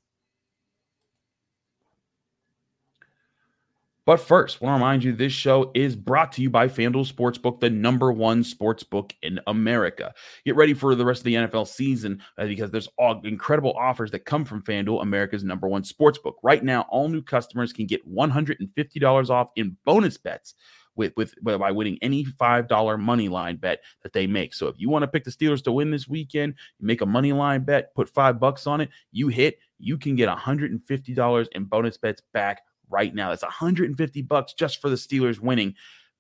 But 4.06 4.18
first, 4.18 4.58
I 4.62 4.66
want 4.66 4.74
to 4.74 4.84
remind 4.84 5.04
you 5.04 5.14
this 5.14 5.32
show 5.32 5.72
is 5.74 5.96
brought 5.96 6.34
to 6.34 6.42
you 6.42 6.50
by 6.50 6.68
FanDuel 6.68 7.10
Sportsbook, 7.10 7.62
the 7.62 7.70
number 7.70 8.12
one 8.12 8.44
sportsbook 8.44 9.14
in 9.22 9.40
America. 9.48 10.14
Get 10.46 10.58
ready 10.58 10.74
for 10.74 10.94
the 10.94 11.06
rest 11.06 11.22
of 11.22 11.26
the 11.26 11.36
NFL 11.36 11.68
season 11.68 12.22
uh, 12.38 12.46
because 12.46 12.70
there's 12.70 12.90
all 12.98 13.22
incredible 13.24 13.72
offers 13.74 14.12
that 14.12 14.26
come 14.26 14.44
from 14.44 14.62
FanDuel, 14.62 15.02
America's 15.02 15.46
number 15.46 15.70
one 15.70 15.84
sportsbook. 15.84 16.34
Right 16.44 16.64
now, 16.64 16.82
all 16.90 17.08
new 17.08 17.22
customers 17.22 17.72
can 17.72 17.86
get 17.86 18.06
$150 18.10 19.30
off 19.30 19.52
in 19.56 19.78
bonus 19.86 20.18
bets 20.18 20.56
with, 20.96 21.14
with 21.16 21.34
by 21.42 21.72
winning 21.72 21.98
any 22.02 22.26
$5 22.26 23.00
money 23.00 23.30
line 23.30 23.56
bet 23.56 23.80
that 24.04 24.12
they 24.12 24.28
make. 24.28 24.54
So 24.54 24.68
if 24.68 24.76
you 24.78 24.90
want 24.90 25.04
to 25.04 25.08
pick 25.08 25.24
the 25.24 25.32
Steelers 25.32 25.64
to 25.64 25.72
win 25.72 25.92
this 25.92 26.10
weekend, 26.10 26.56
make 26.82 27.00
a 27.00 27.06
money 27.06 27.32
line 27.32 27.64
bet, 27.64 27.96
put 27.96 28.10
five 28.10 28.38
bucks 28.38 28.68
on 28.68 28.82
it, 28.82 28.90
you 29.14 29.30
hit, 29.30 29.60
you 29.80 29.98
can 29.98 30.16
get 30.16 30.28
$150 30.28 31.48
in 31.54 31.64
bonus 31.64 31.98
bets 31.98 32.22
back 32.34 32.64
right 32.94 33.14
now. 33.14 33.30
That's 33.30 33.44
150 33.44 34.22
bucks 34.22 34.54
just 34.54 34.80
for 34.80 34.90
the 34.90 34.96
Steelers 34.96 35.40
winning. 35.40 35.74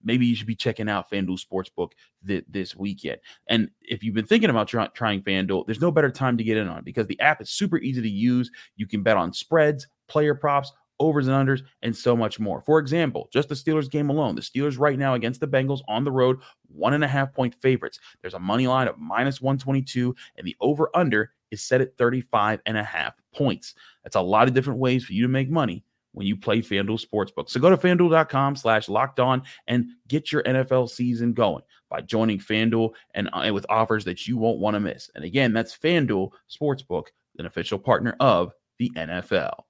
Maybe 0.03 0.25
you 0.25 0.35
should 0.35 0.47
be 0.47 0.55
checking 0.55 0.89
out 0.89 1.09
FanDuel 1.09 1.39
Sportsbook 1.39 1.91
th- 2.27 2.43
this 2.49 2.75
weekend. 2.75 3.19
And 3.47 3.69
if 3.81 4.03
you've 4.03 4.15
been 4.15 4.25
thinking 4.25 4.49
about 4.49 4.67
try- 4.67 4.87
trying 4.87 5.21
FanDuel, 5.21 5.65
there's 5.65 5.79
no 5.79 5.91
better 5.91 6.09
time 6.09 6.37
to 6.37 6.43
get 6.43 6.57
in 6.57 6.67
on 6.67 6.79
it 6.79 6.85
because 6.85 7.07
the 7.07 7.19
app 7.21 7.41
is 7.41 7.49
super 7.49 7.77
easy 7.77 8.01
to 8.01 8.09
use. 8.09 8.51
You 8.75 8.85
can 8.85 9.01
bet 9.01 9.15
on 9.15 9.31
spreads, 9.31 9.87
player 10.09 10.35
props, 10.35 10.73
overs 10.99 11.27
and 11.27 11.47
unders, 11.47 11.61
and 11.81 11.95
so 11.95 12.15
much 12.15 12.39
more. 12.39 12.61
For 12.61 12.79
example, 12.79 13.29
just 13.31 13.49
the 13.49 13.55
Steelers 13.55 13.89
game 13.89 14.09
alone, 14.09 14.35
the 14.35 14.41
Steelers 14.41 14.79
right 14.79 14.97
now 14.97 15.13
against 15.13 15.39
the 15.39 15.47
Bengals 15.47 15.81
on 15.87 16.03
the 16.03 16.11
road, 16.11 16.37
one 16.67 16.93
and 16.93 17.03
a 17.03 17.07
half 17.07 17.33
point 17.33 17.55
favorites. 17.61 17.99
There's 18.21 18.33
a 18.33 18.39
money 18.39 18.67
line 18.67 18.87
of 18.87 18.97
minus 18.97 19.41
122, 19.41 20.15
and 20.37 20.45
the 20.47 20.55
over 20.59 20.89
under 20.95 21.31
is 21.51 21.63
set 21.63 21.81
at 21.81 21.97
35 21.97 22.61
and 22.65 22.77
a 22.77 22.83
half 22.83 23.13
points. 23.33 23.75
That's 24.03 24.15
a 24.15 24.21
lot 24.21 24.47
of 24.47 24.53
different 24.53 24.79
ways 24.79 25.05
for 25.05 25.13
you 25.13 25.21
to 25.23 25.29
make 25.29 25.49
money 25.49 25.83
when 26.13 26.25
you 26.25 26.35
play 26.35 26.61
FanDuel 26.61 27.03
Sportsbook. 27.05 27.49
So 27.49 27.59
go 27.59 27.69
to 27.69 27.77
fanduel.com 27.77 28.55
slash 28.55 28.87
locked 28.87 29.19
on 29.19 29.43
and 29.67 29.87
get 30.07 30.31
your 30.31 30.43
NFL 30.43 30.89
season 30.89 31.33
going 31.33 31.63
by 31.89 32.01
joining 32.01 32.39
FanDuel 32.39 32.91
and, 33.13 33.29
uh, 33.33 33.51
with 33.53 33.65
offers 33.69 34.05
that 34.05 34.27
you 34.27 34.37
won't 34.37 34.59
want 34.59 34.75
to 34.75 34.79
miss. 34.79 35.09
And 35.15 35.23
again, 35.23 35.53
that's 35.53 35.77
FanDuel 35.77 36.31
Sportsbook, 36.49 37.07
an 37.37 37.45
official 37.45 37.79
partner 37.79 38.15
of 38.19 38.53
the 38.79 38.91
NFL. 38.95 39.63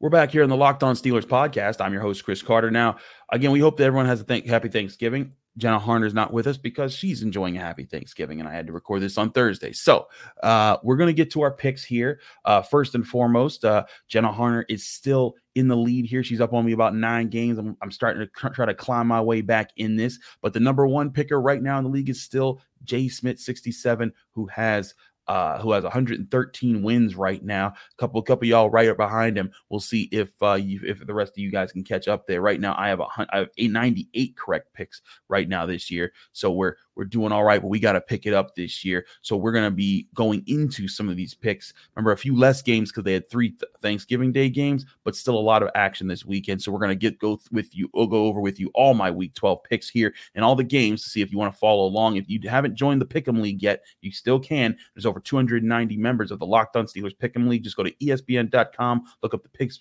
We're 0.00 0.10
back 0.10 0.30
here 0.30 0.44
in 0.44 0.48
the 0.48 0.56
Locked 0.56 0.84
On 0.84 0.94
Steelers 0.94 1.24
podcast. 1.24 1.80
I'm 1.80 1.92
your 1.92 2.02
host, 2.02 2.22
Chris 2.22 2.40
Carter. 2.40 2.70
Now, 2.70 2.98
again, 3.32 3.50
we 3.50 3.58
hope 3.58 3.78
that 3.78 3.84
everyone 3.84 4.06
has 4.06 4.24
a 4.28 4.48
happy 4.48 4.68
Thanksgiving. 4.68 5.32
Jenna 5.56 5.80
Harner's 5.80 6.14
not 6.14 6.32
with 6.32 6.46
us 6.46 6.56
because 6.56 6.94
she's 6.94 7.24
enjoying 7.24 7.56
a 7.56 7.60
happy 7.60 7.84
Thanksgiving, 7.84 8.38
and 8.38 8.48
I 8.48 8.54
had 8.54 8.68
to 8.68 8.72
record 8.72 9.02
this 9.02 9.18
on 9.18 9.32
Thursday. 9.32 9.72
So 9.72 10.06
uh, 10.44 10.76
we're 10.84 10.96
going 10.96 11.08
to 11.08 11.12
get 11.12 11.32
to 11.32 11.40
our 11.40 11.50
picks 11.50 11.82
here. 11.82 12.20
Uh, 12.44 12.62
first 12.62 12.94
and 12.94 13.04
foremost, 13.04 13.64
uh, 13.64 13.86
Jenna 14.06 14.32
Harner 14.32 14.64
is 14.68 14.86
still 14.86 15.34
in 15.56 15.66
the 15.66 15.76
lead 15.76 16.04
here. 16.04 16.22
She's 16.22 16.40
up 16.40 16.52
on 16.52 16.64
me 16.64 16.74
about 16.74 16.94
nine 16.94 17.28
games. 17.28 17.58
I'm, 17.58 17.76
I'm 17.82 17.90
starting 17.90 18.24
to 18.24 18.50
try 18.50 18.66
to 18.66 18.74
climb 18.74 19.08
my 19.08 19.20
way 19.20 19.40
back 19.40 19.72
in 19.78 19.96
this, 19.96 20.20
but 20.42 20.52
the 20.52 20.60
number 20.60 20.86
one 20.86 21.10
picker 21.10 21.40
right 21.40 21.60
now 21.60 21.76
in 21.76 21.82
the 21.82 21.90
league 21.90 22.08
is 22.08 22.22
still 22.22 22.60
Jay 22.84 23.08
Smith, 23.08 23.40
67, 23.40 24.12
who 24.30 24.46
has 24.46 24.94
uh, 25.28 25.60
who 25.60 25.72
has 25.72 25.84
113 25.84 26.82
wins 26.82 27.14
right 27.14 27.44
now. 27.44 27.68
A 27.68 27.74
couple, 27.98 28.20
couple 28.22 28.48
y'all 28.48 28.70
right 28.70 28.96
behind 28.96 29.36
him. 29.36 29.50
We'll 29.68 29.80
see 29.80 30.08
if 30.10 30.30
uh, 30.42 30.54
you, 30.54 30.80
if 30.84 31.06
the 31.06 31.14
rest 31.14 31.32
of 31.32 31.38
you 31.38 31.50
guys 31.50 31.70
can 31.70 31.84
catch 31.84 32.08
up 32.08 32.26
there. 32.26 32.40
Right 32.40 32.60
now, 32.60 32.74
I 32.78 32.88
have 32.88 33.00
a 33.00 33.06
I 33.30 33.38
have 33.38 33.48
98 33.58 34.36
correct 34.36 34.72
picks 34.72 35.02
right 35.28 35.48
now 35.48 35.66
this 35.66 35.90
year, 35.90 36.12
so 36.32 36.50
we're 36.50 36.76
we're 36.98 37.04
doing 37.04 37.30
all 37.30 37.44
right, 37.44 37.62
but 37.62 37.68
we 37.68 37.78
got 37.78 37.92
to 37.92 38.00
pick 38.00 38.26
it 38.26 38.34
up 38.34 38.56
this 38.56 38.84
year. 38.84 39.06
So 39.22 39.36
we're 39.36 39.52
going 39.52 39.64
to 39.64 39.70
be 39.70 40.08
going 40.14 40.42
into 40.48 40.88
some 40.88 41.08
of 41.08 41.16
these 41.16 41.32
picks. 41.32 41.72
Remember, 41.94 42.10
a 42.10 42.16
few 42.16 42.36
less 42.36 42.60
games 42.60 42.90
because 42.90 43.04
they 43.04 43.12
had 43.12 43.30
three 43.30 43.50
th- 43.50 43.70
Thanksgiving 43.80 44.32
Day 44.32 44.50
games, 44.50 44.84
but 45.04 45.14
still 45.14 45.38
a 45.38 45.40
lot 45.40 45.62
of 45.62 45.70
action 45.76 46.08
this 46.08 46.24
weekend. 46.24 46.60
So 46.60 46.72
we're 46.72 46.80
going 46.80 46.88
to 46.90 46.96
get 46.96 47.20
go 47.20 47.36
th- 47.36 47.46
with 47.52 47.74
you. 47.74 47.88
We'll 47.94 48.08
go 48.08 48.26
over 48.26 48.40
with 48.40 48.58
you 48.58 48.70
all 48.74 48.94
my 48.94 49.12
Week 49.12 49.32
12 49.34 49.62
picks 49.62 49.88
here 49.88 50.12
and 50.34 50.44
all 50.44 50.56
the 50.56 50.64
games 50.64 51.04
to 51.04 51.08
see 51.08 51.22
if 51.22 51.30
you 51.30 51.38
want 51.38 51.52
to 51.52 51.58
follow 51.58 51.84
along. 51.86 52.16
If 52.16 52.28
you 52.28 52.40
haven't 52.48 52.74
joined 52.74 53.00
the 53.00 53.06
Pick'em 53.06 53.40
League 53.40 53.62
yet, 53.62 53.84
you 54.00 54.10
still 54.10 54.40
can. 54.40 54.76
There's 54.94 55.06
over 55.06 55.20
290 55.20 55.96
members 55.96 56.32
of 56.32 56.40
the 56.40 56.46
Locked 56.46 56.74
On 56.74 56.86
Steelers 56.86 57.16
Pick'em 57.16 57.48
League. 57.48 57.62
Just 57.62 57.76
go 57.76 57.84
to 57.84 57.92
ESPN.com, 57.92 59.04
look 59.22 59.34
up 59.34 59.44
the 59.44 59.48
pig, 59.50 59.72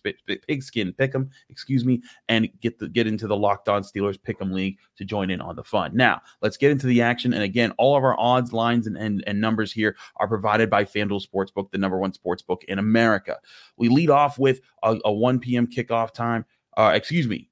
pigskin 0.48 0.94
Pick'em, 0.94 1.30
excuse 1.50 1.84
me, 1.84 2.04
and 2.30 2.48
get 2.62 2.78
the 2.78 2.88
get 2.88 3.08
into 3.08 3.26
the 3.26 3.36
Locked 3.36 3.70
On 3.70 3.82
Steelers 3.82 4.20
Pick'em 4.20 4.52
League 4.52 4.78
to 4.98 5.04
join 5.04 5.32
in 5.32 5.42
on 5.42 5.56
the 5.56 5.64
fun. 5.64 5.96
Now 5.96 6.22
let's 6.44 6.58
get 6.58 6.70
into 6.70 6.86
the 6.86 7.07
action. 7.08 7.34
And 7.34 7.44
again, 7.44 7.74
all 7.78 7.96
of 7.96 8.04
our 8.04 8.20
odds, 8.20 8.54
lines, 8.54 8.88
and, 8.88 8.98
and, 8.98 9.24
and 9.26 9.42
numbers 9.42 9.72
here 9.72 9.96
are 10.18 10.28
provided 10.28 10.70
by 10.70 10.84
FanDuel 10.84 11.26
Sportsbook, 11.26 11.72
the 11.72 11.78
number 11.78 11.98
one 11.98 12.12
sportsbook 12.12 12.64
in 12.66 12.80
America. 12.80 13.38
We 13.78 13.90
lead 13.90 14.10
off 14.10 14.38
with 14.38 14.62
a, 14.84 15.00
a 15.06 15.12
1 15.12 15.40
p.m. 15.40 15.68
kickoff 15.68 16.14
time. 16.14 16.46
Uh, 16.76 16.92
excuse 16.94 17.28
me, 17.28 17.50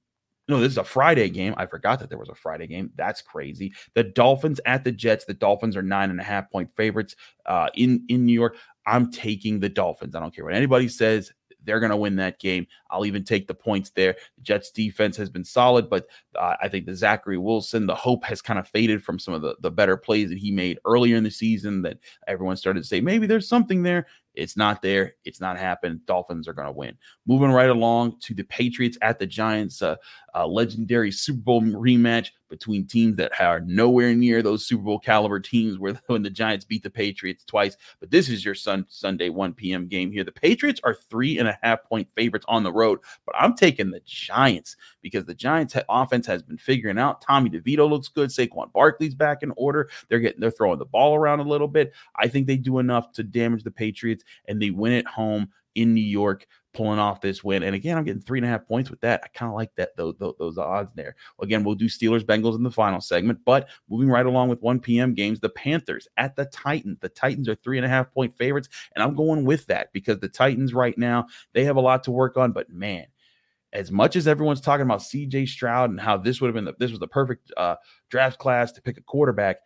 no, 0.47 0.59
this 0.59 0.73
is 0.73 0.77
a 0.77 0.83
Friday 0.83 1.29
game. 1.29 1.55
I 1.57 1.65
forgot 1.65 1.99
that 1.99 2.09
there 2.09 2.19
was 2.19 2.29
a 2.29 2.35
Friday 2.35 2.67
game. 2.67 2.91
That's 2.95 3.21
crazy. 3.21 3.73
The 3.95 4.03
Dolphins 4.03 4.59
at 4.65 4.83
the 4.83 4.91
Jets. 4.91 5.25
The 5.25 5.33
Dolphins 5.33 5.75
are 5.75 5.81
nine 5.81 6.11
and 6.11 6.19
a 6.19 6.23
half 6.23 6.51
point 6.51 6.69
favorites 6.75 7.15
uh, 7.47 7.69
in 7.73 8.05
in 8.09 8.25
New 8.25 8.33
York. 8.33 8.57
I'm 8.85 9.11
taking 9.11 9.59
the 9.59 9.69
Dolphins. 9.69 10.15
I 10.15 10.19
don't 10.19 10.35
care 10.35 10.45
what 10.45 10.53
anybody 10.53 10.87
says. 10.87 11.31
They're 11.65 11.79
going 11.79 11.89
to 11.89 11.97
win 11.97 12.15
that 12.17 12.39
game. 12.39 12.67
I'll 12.89 13.05
even 13.05 13.23
take 13.23 13.47
the 13.47 13.53
points 13.53 13.89
there. 13.89 14.15
The 14.37 14.43
Jets 14.43 14.71
defense 14.71 15.17
has 15.17 15.29
been 15.29 15.43
solid, 15.43 15.89
but 15.89 16.07
uh, 16.37 16.55
I 16.61 16.69
think 16.69 16.85
the 16.85 16.95
Zachary 16.95 17.37
Wilson, 17.37 17.85
the 17.85 17.95
hope 17.95 18.23
has 18.25 18.41
kind 18.41 18.59
of 18.59 18.67
faded 18.67 19.03
from 19.03 19.19
some 19.19 19.33
of 19.33 19.41
the, 19.41 19.55
the 19.61 19.71
better 19.71 19.97
plays 19.97 20.29
that 20.29 20.37
he 20.37 20.51
made 20.51 20.79
earlier 20.85 21.17
in 21.17 21.23
the 21.23 21.31
season 21.31 21.81
that 21.83 21.97
everyone 22.27 22.57
started 22.57 22.81
to 22.81 22.87
say 22.87 23.01
maybe 23.01 23.27
there's 23.27 23.47
something 23.47 23.83
there. 23.83 24.07
It's 24.35 24.57
not 24.57 24.81
there. 24.81 25.15
It's 25.23 25.41
not 25.41 25.57
happened. 25.57 26.05
Dolphins 26.05 26.47
are 26.47 26.53
going 26.53 26.67
to 26.67 26.71
win. 26.71 26.97
Moving 27.25 27.51
right 27.51 27.69
along 27.69 28.19
to 28.21 28.33
the 28.33 28.43
Patriots 28.43 28.97
at 29.01 29.19
the 29.19 29.27
Giants, 29.27 29.81
uh, 29.81 29.95
a 30.33 30.45
legendary 30.45 31.11
Super 31.11 31.41
Bowl 31.41 31.61
rematch 31.61 32.29
between 32.49 32.85
teams 32.85 33.15
that 33.15 33.39
are 33.39 33.61
nowhere 33.61 34.13
near 34.13 34.41
those 34.41 34.65
Super 34.65 34.83
Bowl 34.83 34.99
caliber 34.99 35.39
teams 35.39 35.77
where 35.77 35.99
when 36.07 36.23
the 36.23 36.29
Giants 36.29 36.65
beat 36.65 36.83
the 36.83 36.89
Patriots 36.89 37.43
twice. 37.43 37.77
But 37.99 38.11
this 38.11 38.29
is 38.29 38.43
your 38.43 38.55
sun, 38.55 38.85
Sunday 38.89 39.29
1 39.29 39.53
p.m. 39.53 39.87
game 39.87 40.11
here. 40.11 40.23
The 40.23 40.31
Patriots 40.31 40.81
are 40.83 40.93
three 40.93 41.39
and 41.39 41.47
a 41.47 41.57
half 41.61 41.83
point 41.85 42.07
favorites 42.15 42.45
on 42.47 42.63
the 42.63 42.73
road, 42.73 42.99
but 43.25 43.35
I'm 43.37 43.55
taking 43.55 43.91
the 43.91 44.01
Giants 44.05 44.75
because 45.01 45.25
the 45.25 45.33
Giants 45.33 45.75
offense 45.89 46.27
has 46.27 46.43
been 46.43 46.57
figuring 46.57 46.99
out. 46.99 47.21
Tommy 47.21 47.49
DeVito 47.49 47.89
looks 47.89 48.09
good. 48.09 48.29
Saquon 48.29 48.71
Barkley's 48.73 49.15
back 49.15 49.43
in 49.43 49.53
order. 49.55 49.89
They're 50.09 50.19
getting 50.19 50.41
they're 50.41 50.51
throwing 50.51 50.79
the 50.79 50.85
ball 50.85 51.15
around 51.15 51.39
a 51.39 51.43
little 51.43 51.67
bit. 51.67 51.93
I 52.15 52.27
think 52.27 52.47
they 52.47 52.57
do 52.57 52.79
enough 52.79 53.11
to 53.13 53.23
damage 53.23 53.63
the 53.63 53.71
Patriots 53.71 54.23
and 54.47 54.61
they 54.61 54.69
win 54.69 54.93
at 54.93 55.07
home 55.07 55.49
in 55.75 55.93
New 55.93 56.01
York, 56.01 56.47
pulling 56.73 56.99
off 56.99 57.21
this 57.21 57.43
win. 57.43 57.63
And 57.63 57.75
again, 57.75 57.97
I'm 57.97 58.05
getting 58.05 58.21
three 58.21 58.39
and 58.39 58.45
a 58.45 58.49
half 58.49 58.67
points 58.67 58.89
with 58.89 59.01
that. 59.01 59.21
I 59.23 59.27
kind 59.29 59.49
of 59.49 59.55
like 59.55 59.75
that 59.75 59.95
those, 59.95 60.15
those, 60.17 60.35
those 60.39 60.57
odds 60.57 60.93
there. 60.93 61.15
Again, 61.41 61.63
we'll 61.63 61.75
do 61.75 61.85
Steelers 61.85 62.23
Bengals 62.23 62.55
in 62.55 62.63
the 62.63 62.71
final 62.71 63.01
segment, 63.01 63.39
but 63.45 63.69
moving 63.89 64.09
right 64.09 64.25
along 64.25 64.49
with 64.49 64.61
1 64.61 64.79
p.m. 64.79 65.13
games, 65.13 65.39
the 65.39 65.49
Panthers 65.49 66.07
at 66.17 66.35
the 66.35 66.45
Titans. 66.45 66.97
The 67.01 67.09
Titans 67.09 67.49
are 67.49 67.55
three 67.55 67.77
and 67.77 67.85
a 67.85 67.89
half 67.89 68.11
point 68.13 68.35
favorites, 68.37 68.69
and 68.95 69.03
I'm 69.03 69.15
going 69.15 69.45
with 69.45 69.65
that 69.67 69.91
because 69.93 70.19
the 70.19 70.29
Titans 70.29 70.73
right 70.73 70.97
now 70.97 71.27
they 71.53 71.65
have 71.65 71.75
a 71.75 71.81
lot 71.81 72.03
to 72.05 72.11
work 72.11 72.37
on. 72.37 72.51
But 72.51 72.69
man, 72.69 73.05
as 73.73 73.91
much 73.91 74.15
as 74.15 74.27
everyone's 74.27 74.61
talking 74.61 74.85
about 74.85 75.01
CJ 75.01 75.49
Stroud 75.49 75.89
and 75.89 75.99
how 75.99 76.17
this 76.17 76.39
would 76.39 76.47
have 76.47 76.55
been 76.55 76.65
the, 76.65 76.73
this 76.79 76.91
was 76.91 76.99
the 76.99 77.07
perfect 77.07 77.51
uh, 77.57 77.75
draft 78.09 78.39
class 78.39 78.71
to 78.71 78.81
pick 78.81 78.97
a 78.97 79.01
quarterback, 79.01 79.57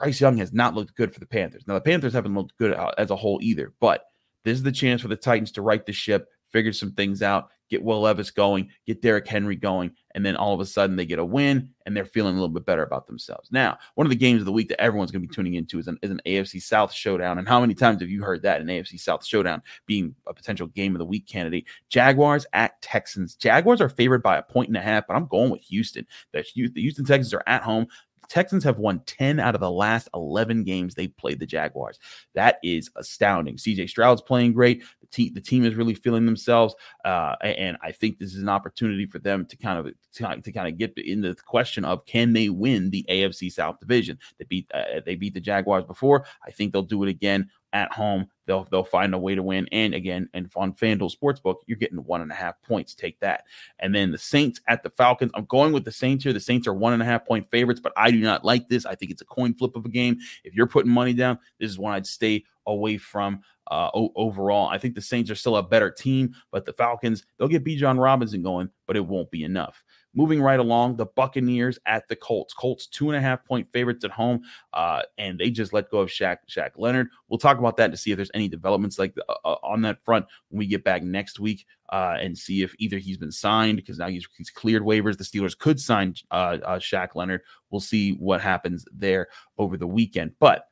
Bryce 0.00 0.20
Young 0.20 0.36
has 0.38 0.52
not 0.52 0.74
looked 0.74 0.96
good 0.96 1.12
for 1.12 1.20
the 1.20 1.26
Panthers. 1.26 1.64
Now 1.66 1.74
the 1.74 1.80
Panthers 1.80 2.14
haven't 2.14 2.34
looked 2.34 2.56
good 2.56 2.76
as 2.98 3.10
a 3.10 3.16
whole 3.16 3.38
either, 3.42 3.72
but 3.80 4.04
this 4.44 4.56
is 4.56 4.62
the 4.62 4.72
chance 4.72 5.02
for 5.02 5.08
the 5.08 5.16
Titans 5.16 5.52
to 5.52 5.62
right 5.62 5.84
the 5.84 5.92
ship, 5.92 6.28
figure 6.50 6.72
some 6.72 6.92
things 6.92 7.22
out, 7.22 7.50
get 7.68 7.82
Will 7.82 8.00
Levis 8.00 8.30
going, 8.30 8.68
get 8.86 9.00
Derrick 9.00 9.26
Henry 9.26 9.56
going, 9.56 9.92
and 10.14 10.26
then 10.26 10.36
all 10.36 10.52
of 10.52 10.60
a 10.60 10.66
sudden 10.66 10.96
they 10.96 11.06
get 11.06 11.18
a 11.18 11.24
win 11.24 11.70
and 11.86 11.96
they're 11.96 12.04
feeling 12.04 12.32
a 12.32 12.40
little 12.40 12.52
bit 12.52 12.66
better 12.66 12.82
about 12.82 13.06
themselves. 13.06 13.48
Now, 13.52 13.78
one 13.94 14.06
of 14.06 14.10
the 14.10 14.16
games 14.16 14.40
of 14.40 14.46
the 14.46 14.52
week 14.52 14.68
that 14.68 14.80
everyone's 14.80 15.10
going 15.10 15.22
to 15.22 15.28
be 15.28 15.34
tuning 15.34 15.54
into 15.54 15.78
is 15.78 15.86
an, 15.86 15.98
is 16.02 16.10
an 16.10 16.20
AFC 16.26 16.60
South 16.60 16.92
showdown. 16.92 17.38
And 17.38 17.46
how 17.46 17.60
many 17.60 17.74
times 17.74 18.00
have 18.00 18.10
you 18.10 18.22
heard 18.22 18.42
that 18.42 18.60
an 18.60 18.66
AFC 18.66 18.98
South 18.98 19.24
showdown 19.24 19.62
being 19.86 20.14
a 20.26 20.34
potential 20.34 20.66
game 20.66 20.94
of 20.94 20.98
the 20.98 21.04
week 21.04 21.26
candidate? 21.28 21.66
Jaguars 21.88 22.44
at 22.52 22.80
Texans. 22.82 23.36
Jaguars 23.36 23.80
are 23.80 23.88
favored 23.88 24.22
by 24.22 24.38
a 24.38 24.42
point 24.42 24.68
and 24.68 24.76
a 24.76 24.82
half, 24.82 25.06
but 25.06 25.14
I'm 25.14 25.26
going 25.26 25.50
with 25.50 25.62
Houston. 25.62 26.06
The 26.32 26.42
Houston 26.42 27.04
Texans 27.04 27.34
are 27.34 27.44
at 27.46 27.62
home. 27.62 27.86
Texans 28.28 28.62
have 28.64 28.78
won 28.78 29.00
10 29.06 29.40
out 29.40 29.54
of 29.54 29.60
the 29.60 29.70
last 29.70 30.08
11 30.14 30.64
games 30.64 30.94
they 30.94 31.08
played 31.08 31.40
the 31.40 31.46
Jaguars. 31.46 31.98
That 32.34 32.58
is 32.62 32.90
astounding. 32.96 33.56
CJ 33.56 33.88
Stroud's 33.88 34.22
playing 34.22 34.52
great. 34.52 34.82
The, 35.00 35.06
te- 35.08 35.30
the 35.30 35.40
team 35.40 35.64
is 35.64 35.74
really 35.74 35.94
feeling 35.94 36.26
themselves. 36.26 36.74
Uh, 37.04 37.34
and 37.42 37.76
I 37.82 37.92
think 37.92 38.18
this 38.18 38.34
is 38.34 38.42
an 38.42 38.48
opportunity 38.48 39.06
for 39.06 39.18
them 39.18 39.46
to 39.46 39.56
kind 39.56 39.78
of 39.78 39.92
to, 40.14 40.40
to 40.40 40.52
kind 40.52 40.68
of 40.68 40.78
get 40.78 40.96
into 40.98 41.34
the 41.34 41.42
question 41.42 41.84
of 41.84 42.04
can 42.06 42.32
they 42.32 42.48
win 42.48 42.90
the 42.90 43.04
AFC 43.08 43.50
South 43.50 43.80
division? 43.80 44.18
They 44.38 44.44
beat 44.44 44.70
uh, 44.72 45.00
they 45.04 45.16
beat 45.16 45.34
the 45.34 45.40
Jaguars 45.40 45.84
before. 45.84 46.24
I 46.46 46.50
think 46.50 46.72
they'll 46.72 46.82
do 46.82 47.02
it 47.02 47.08
again 47.08 47.48
at 47.72 47.92
home. 47.92 48.26
They'll 48.46 48.66
they'll 48.70 48.84
find 48.84 49.14
a 49.14 49.18
way 49.18 49.34
to 49.34 49.42
win. 49.42 49.68
And 49.70 49.94
again, 49.94 50.28
and 50.34 50.50
on 50.56 50.72
FanDuel 50.72 51.14
Sportsbook, 51.16 51.56
you're 51.66 51.78
getting 51.78 52.04
one 52.04 52.20
and 52.20 52.32
a 52.32 52.34
half 52.34 52.60
points. 52.62 52.94
Take 52.94 53.20
that. 53.20 53.44
And 53.78 53.94
then 53.94 54.10
the 54.10 54.18
Saints 54.18 54.60
at 54.66 54.82
the 54.82 54.90
Falcons. 54.90 55.30
I'm 55.34 55.44
going 55.44 55.72
with 55.72 55.84
the 55.84 55.92
Saints 55.92 56.24
here. 56.24 56.32
The 56.32 56.40
Saints 56.40 56.66
are 56.66 56.74
one 56.74 56.92
and 56.92 57.02
a 57.02 57.06
half 57.06 57.24
point 57.26 57.50
favorites, 57.50 57.80
but 57.80 57.92
I 57.96 58.10
do 58.10 58.20
not 58.20 58.44
like 58.44 58.68
this. 58.68 58.86
I 58.86 58.94
think 58.94 59.10
it's 59.10 59.22
a 59.22 59.26
coin 59.26 59.54
flip 59.54 59.76
of 59.76 59.84
a 59.84 59.90
game. 59.90 60.18
If 60.44 60.54
you're 60.54 60.66
putting 60.66 60.90
money 60.90 61.12
down, 61.12 61.38
this 61.58 61.70
is 61.70 61.78
one 61.78 61.92
I'd 61.92 62.06
stay 62.06 62.44
away 62.66 62.98
from. 62.98 63.40
Uh, 63.70 63.88
overall, 63.94 64.68
I 64.68 64.78
think 64.78 64.96
the 64.96 65.00
Saints 65.00 65.30
are 65.30 65.36
still 65.36 65.56
a 65.56 65.62
better 65.62 65.92
team, 65.92 66.34
but 66.50 66.64
the 66.64 66.72
Falcons 66.72 67.24
they'll 67.38 67.46
get 67.46 67.64
Bijan 67.64 68.02
Robinson 68.02 68.42
going, 68.42 68.68
but 68.88 68.96
it 68.96 69.06
won't 69.06 69.30
be 69.30 69.44
enough. 69.44 69.84
Moving 70.12 70.42
right 70.42 70.58
along, 70.58 70.96
the 70.96 71.06
Buccaneers 71.06 71.78
at 71.86 72.08
the 72.08 72.16
Colts. 72.16 72.52
Colts 72.52 72.88
two 72.88 73.10
and 73.10 73.16
a 73.16 73.20
half 73.20 73.44
point 73.44 73.70
favorites 73.70 74.04
at 74.04 74.10
home, 74.10 74.42
uh, 74.72 75.02
and 75.18 75.38
they 75.38 75.50
just 75.50 75.72
let 75.72 75.88
go 75.88 76.00
of 76.00 76.08
Shaq 76.08 76.38
Shaq 76.48 76.70
Leonard. 76.76 77.08
We'll 77.28 77.38
talk 77.38 77.58
about 77.58 77.76
that 77.76 77.92
to 77.92 77.96
see 77.96 78.10
if 78.10 78.16
there's 78.16 78.30
any 78.34 78.48
developments 78.48 78.98
like 78.98 79.14
the, 79.14 79.24
uh, 79.28 79.36
uh, 79.44 79.56
on 79.62 79.82
that 79.82 80.04
front 80.04 80.26
when 80.48 80.58
we 80.58 80.66
get 80.66 80.82
back 80.82 81.04
next 81.04 81.38
week, 81.38 81.64
uh, 81.90 82.16
and 82.20 82.36
see 82.36 82.62
if 82.62 82.74
either 82.78 82.98
he's 82.98 83.18
been 83.18 83.30
signed 83.30 83.76
because 83.76 83.98
now 83.98 84.08
he's, 84.08 84.26
he's 84.36 84.50
cleared 84.50 84.82
waivers. 84.82 85.16
The 85.16 85.24
Steelers 85.24 85.56
could 85.56 85.78
sign 85.78 86.14
uh, 86.32 86.58
uh, 86.64 86.78
Shaq 86.80 87.14
Leonard. 87.14 87.42
We'll 87.70 87.80
see 87.80 88.14
what 88.14 88.40
happens 88.40 88.84
there 88.92 89.28
over 89.58 89.76
the 89.76 89.86
weekend. 89.86 90.32
But 90.40 90.64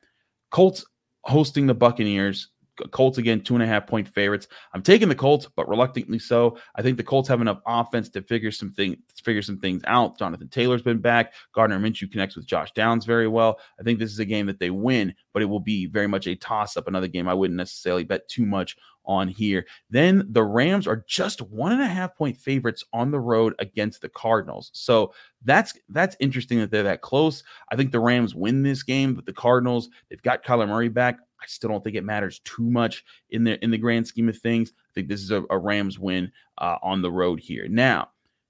Colts 0.51 0.85
hosting 1.23 1.65
the 1.65 1.73
Buccaneers 1.73 2.49
Colts 2.91 3.17
again, 3.17 3.41
two 3.41 3.55
and 3.55 3.63
a 3.63 3.67
half 3.67 3.87
point 3.87 4.07
favorites. 4.07 4.47
I'm 4.73 4.81
taking 4.81 5.09
the 5.09 5.15
Colts, 5.15 5.47
but 5.55 5.67
reluctantly 5.67 6.19
so. 6.19 6.57
I 6.75 6.81
think 6.81 6.97
the 6.97 7.03
Colts 7.03 7.29
have 7.29 7.41
enough 7.41 7.59
offense 7.65 8.09
to 8.09 8.21
figure 8.21 8.51
some 8.51 8.71
things 8.71 8.97
figure 9.23 9.41
some 9.41 9.59
things 9.59 9.81
out. 9.87 10.17
Jonathan 10.17 10.47
Taylor's 10.47 10.81
been 10.81 10.99
back. 10.99 11.33
Gardner 11.53 11.79
Minshew 11.79 12.11
connects 12.11 12.35
with 12.35 12.45
Josh 12.47 12.71
Downs 12.71 13.05
very 13.05 13.27
well. 13.27 13.59
I 13.79 13.83
think 13.83 13.99
this 13.99 14.11
is 14.11 14.19
a 14.19 14.25
game 14.25 14.45
that 14.47 14.59
they 14.59 14.69
win, 14.69 15.13
but 15.33 15.41
it 15.41 15.45
will 15.45 15.59
be 15.59 15.85
very 15.85 16.07
much 16.07 16.27
a 16.27 16.35
toss 16.35 16.77
up. 16.77 16.87
Another 16.87 17.07
game 17.07 17.27
I 17.27 17.33
wouldn't 17.33 17.57
necessarily 17.57 18.03
bet 18.03 18.27
too 18.27 18.45
much 18.45 18.77
on 19.09 19.27
here. 19.27 19.65
Then 19.89 20.23
the 20.29 20.43
Rams 20.43 20.87
are 20.87 21.03
just 21.07 21.41
one 21.41 21.71
and 21.71 21.81
a 21.81 21.87
half 21.87 22.15
point 22.15 22.37
favorites 22.37 22.85
on 22.93 23.09
the 23.09 23.19
road 23.19 23.55
against 23.57 24.01
the 24.01 24.09
Cardinals. 24.09 24.69
So 24.73 25.13
that's 25.43 25.73
that's 25.89 26.15
interesting 26.19 26.59
that 26.59 26.69
they're 26.69 26.83
that 26.83 27.01
close. 27.01 27.43
I 27.71 27.75
think 27.75 27.91
the 27.91 27.99
Rams 27.99 28.35
win 28.35 28.61
this 28.61 28.83
game, 28.83 29.15
but 29.15 29.25
the 29.25 29.33
Cardinals 29.33 29.89
they've 30.09 30.21
got 30.21 30.45
Kyler 30.45 30.67
Murray 30.67 30.89
back. 30.89 31.17
I 31.41 31.45
still 31.47 31.69
don't 31.69 31.83
think 31.83 31.95
it 31.95 32.03
matters 32.03 32.39
too 32.45 32.69
much 32.69 33.03
in 33.31 33.43
the 33.43 33.61
in 33.63 33.71
the 33.71 33.77
grand 33.77 34.05
scheme 34.07 34.29
of 34.29 34.37
things. 34.37 34.71
I 34.77 34.93
think 34.93 35.07
this 35.07 35.21
is 35.21 35.31
a, 35.31 35.43
a 35.49 35.57
Rams 35.57 35.97
win 35.97 36.31
uh, 36.59 36.77
on 36.83 37.01
the 37.01 37.11
road 37.11 37.39
here. 37.39 37.67
Now, 37.67 38.09